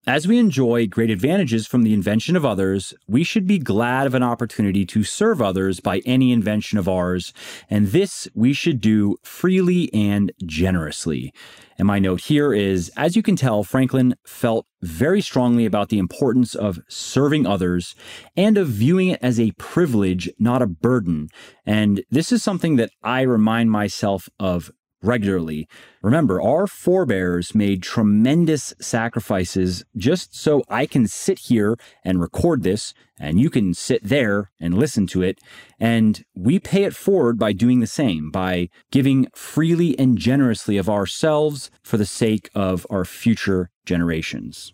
as 0.07 0.27
we 0.27 0.39
enjoy 0.39 0.87
great 0.87 1.11
advantages 1.11 1.67
from 1.67 1.83
the 1.83 1.93
invention 1.93 2.35
of 2.35 2.43
others, 2.43 2.93
we 3.07 3.23
should 3.23 3.45
be 3.45 3.59
glad 3.59 4.07
of 4.07 4.15
an 4.15 4.23
opportunity 4.23 4.83
to 4.87 5.03
serve 5.03 5.41
others 5.41 5.79
by 5.79 5.99
any 6.05 6.31
invention 6.31 6.79
of 6.79 6.89
ours, 6.89 7.33
and 7.69 7.87
this 7.87 8.27
we 8.33 8.51
should 8.51 8.81
do 8.81 9.15
freely 9.21 9.93
and 9.93 10.31
generously. 10.43 11.31
And 11.77 11.87
my 11.87 11.99
note 11.99 12.21
here 12.21 12.53
is 12.53 12.91
as 12.97 13.15
you 13.15 13.21
can 13.21 13.35
tell, 13.35 13.63
Franklin 13.63 14.15
felt 14.25 14.65
very 14.81 15.21
strongly 15.21 15.65
about 15.65 15.89
the 15.89 15.99
importance 15.99 16.55
of 16.55 16.79
serving 16.87 17.45
others 17.45 17.95
and 18.35 18.57
of 18.57 18.67
viewing 18.67 19.09
it 19.09 19.19
as 19.21 19.39
a 19.39 19.51
privilege, 19.51 20.29
not 20.39 20.61
a 20.61 20.67
burden. 20.67 21.29
And 21.65 22.03
this 22.09 22.31
is 22.31 22.41
something 22.41 22.75
that 22.77 22.91
I 23.03 23.21
remind 23.21 23.71
myself 23.71 24.29
of 24.39 24.71
regularly. 25.01 25.67
Remember, 26.01 26.41
our 26.41 26.67
forebears 26.67 27.55
made 27.55 27.83
tremendous 27.83 28.73
sacrifices 28.79 29.83
just 29.95 30.35
so 30.35 30.63
I 30.69 30.85
can 30.85 31.07
sit 31.07 31.39
here 31.39 31.77
and 32.03 32.21
record 32.21 32.63
this, 32.63 32.93
and 33.19 33.39
you 33.39 33.49
can 33.49 33.73
sit 33.73 34.03
there 34.03 34.51
and 34.59 34.73
listen 34.73 35.07
to 35.07 35.21
it. 35.21 35.39
And 35.79 36.23
we 36.35 36.59
pay 36.59 36.83
it 36.83 36.95
forward 36.95 37.37
by 37.37 37.53
doing 37.53 37.79
the 37.79 37.87
same, 37.87 38.31
by 38.31 38.69
giving 38.91 39.27
freely 39.33 39.97
and 39.97 40.17
generously 40.17 40.77
of 40.77 40.89
ourselves 40.89 41.71
for 41.83 41.97
the 41.97 42.05
sake 42.05 42.49
of 42.55 42.85
our 42.89 43.05
future 43.05 43.69
generations. 43.85 44.73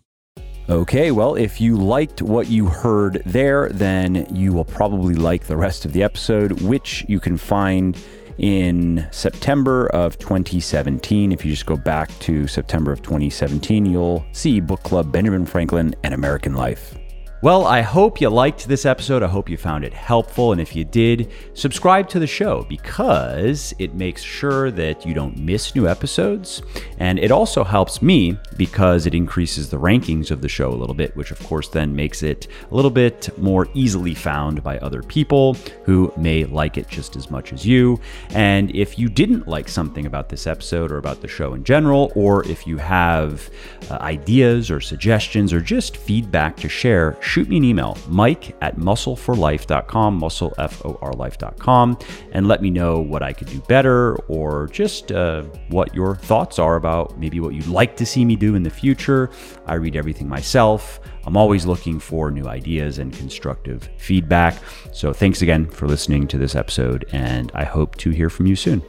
Okay, 0.70 1.10
well, 1.12 1.34
if 1.34 1.62
you 1.62 1.78
liked 1.78 2.20
what 2.20 2.48
you 2.48 2.66
heard 2.66 3.22
there, 3.24 3.70
then 3.70 4.26
you 4.30 4.52
will 4.52 4.66
probably 4.66 5.14
like 5.14 5.44
the 5.44 5.56
rest 5.56 5.86
of 5.86 5.94
the 5.94 6.02
episode, 6.02 6.60
which 6.60 7.06
you 7.08 7.20
can 7.20 7.38
find 7.38 7.96
in 8.38 9.06
September 9.10 9.86
of 9.88 10.18
2017. 10.18 11.32
If 11.32 11.44
you 11.44 11.52
just 11.52 11.66
go 11.66 11.76
back 11.76 12.16
to 12.20 12.46
September 12.46 12.92
of 12.92 13.02
2017, 13.02 13.86
you'll 13.86 14.24
see 14.32 14.60
Book 14.60 14.82
Club 14.82 15.12
Benjamin 15.12 15.46
Franklin 15.46 15.94
and 16.02 16.14
American 16.14 16.54
Life. 16.54 16.97
Well, 17.40 17.66
I 17.66 17.82
hope 17.82 18.20
you 18.20 18.30
liked 18.30 18.66
this 18.66 18.84
episode. 18.84 19.22
I 19.22 19.28
hope 19.28 19.48
you 19.48 19.56
found 19.56 19.84
it 19.84 19.94
helpful. 19.94 20.50
And 20.50 20.60
if 20.60 20.74
you 20.74 20.84
did, 20.84 21.30
subscribe 21.54 22.08
to 22.08 22.18
the 22.18 22.26
show 22.26 22.66
because 22.68 23.72
it 23.78 23.94
makes 23.94 24.24
sure 24.24 24.72
that 24.72 25.06
you 25.06 25.14
don't 25.14 25.38
miss 25.38 25.72
new 25.76 25.86
episodes. 25.86 26.62
And 26.98 27.16
it 27.16 27.30
also 27.30 27.62
helps 27.62 28.02
me 28.02 28.36
because 28.56 29.06
it 29.06 29.14
increases 29.14 29.70
the 29.70 29.76
rankings 29.76 30.32
of 30.32 30.40
the 30.40 30.48
show 30.48 30.70
a 30.70 30.74
little 30.74 30.96
bit, 30.96 31.16
which 31.16 31.30
of 31.30 31.38
course 31.44 31.68
then 31.68 31.94
makes 31.94 32.24
it 32.24 32.48
a 32.72 32.74
little 32.74 32.90
bit 32.90 33.30
more 33.38 33.68
easily 33.72 34.14
found 34.14 34.64
by 34.64 34.78
other 34.78 35.04
people 35.04 35.54
who 35.84 36.12
may 36.16 36.44
like 36.44 36.76
it 36.76 36.88
just 36.88 37.14
as 37.14 37.30
much 37.30 37.52
as 37.52 37.64
you. 37.64 38.00
And 38.30 38.74
if 38.74 38.98
you 38.98 39.08
didn't 39.08 39.46
like 39.46 39.68
something 39.68 40.06
about 40.06 40.28
this 40.28 40.48
episode 40.48 40.90
or 40.90 40.98
about 40.98 41.20
the 41.20 41.28
show 41.28 41.54
in 41.54 41.62
general, 41.62 42.10
or 42.16 42.44
if 42.48 42.66
you 42.66 42.78
have 42.78 43.48
uh, 43.90 43.98
ideas 44.00 44.72
or 44.72 44.80
suggestions 44.80 45.52
or 45.52 45.60
just 45.60 45.96
feedback 45.96 46.56
to 46.56 46.68
share, 46.68 47.16
shoot 47.28 47.48
me 47.48 47.58
an 47.58 47.64
email, 47.64 47.96
mike 48.08 48.56
at 48.60 48.76
muscleforlife.com, 48.76 50.18
muscle, 50.18 50.54
F 50.58 50.84
O 50.84 50.98
R 51.02 51.12
life.com, 51.12 51.98
and 52.32 52.48
let 52.48 52.62
me 52.62 52.70
know 52.70 53.00
what 53.00 53.22
I 53.22 53.32
could 53.32 53.48
do 53.48 53.60
better 53.60 54.16
or 54.28 54.68
just 54.68 55.12
uh, 55.12 55.42
what 55.68 55.94
your 55.94 56.16
thoughts 56.16 56.58
are 56.58 56.76
about 56.76 57.18
maybe 57.18 57.40
what 57.40 57.54
you'd 57.54 57.66
like 57.66 57.96
to 57.96 58.06
see 58.06 58.24
me 58.24 58.36
do 58.36 58.54
in 58.54 58.62
the 58.62 58.70
future. 58.70 59.30
I 59.66 59.74
read 59.74 59.96
everything 59.96 60.28
myself. 60.28 61.00
I'm 61.24 61.36
always 61.36 61.66
looking 61.66 62.00
for 62.00 62.30
new 62.30 62.46
ideas 62.46 62.98
and 62.98 63.12
constructive 63.12 63.88
feedback. 63.98 64.56
So 64.92 65.12
thanks 65.12 65.42
again 65.42 65.68
for 65.68 65.86
listening 65.86 66.26
to 66.28 66.38
this 66.38 66.54
episode, 66.54 67.04
and 67.12 67.52
I 67.54 67.64
hope 67.64 67.96
to 67.96 68.10
hear 68.10 68.30
from 68.30 68.46
you 68.46 68.56
soon. 68.56 68.82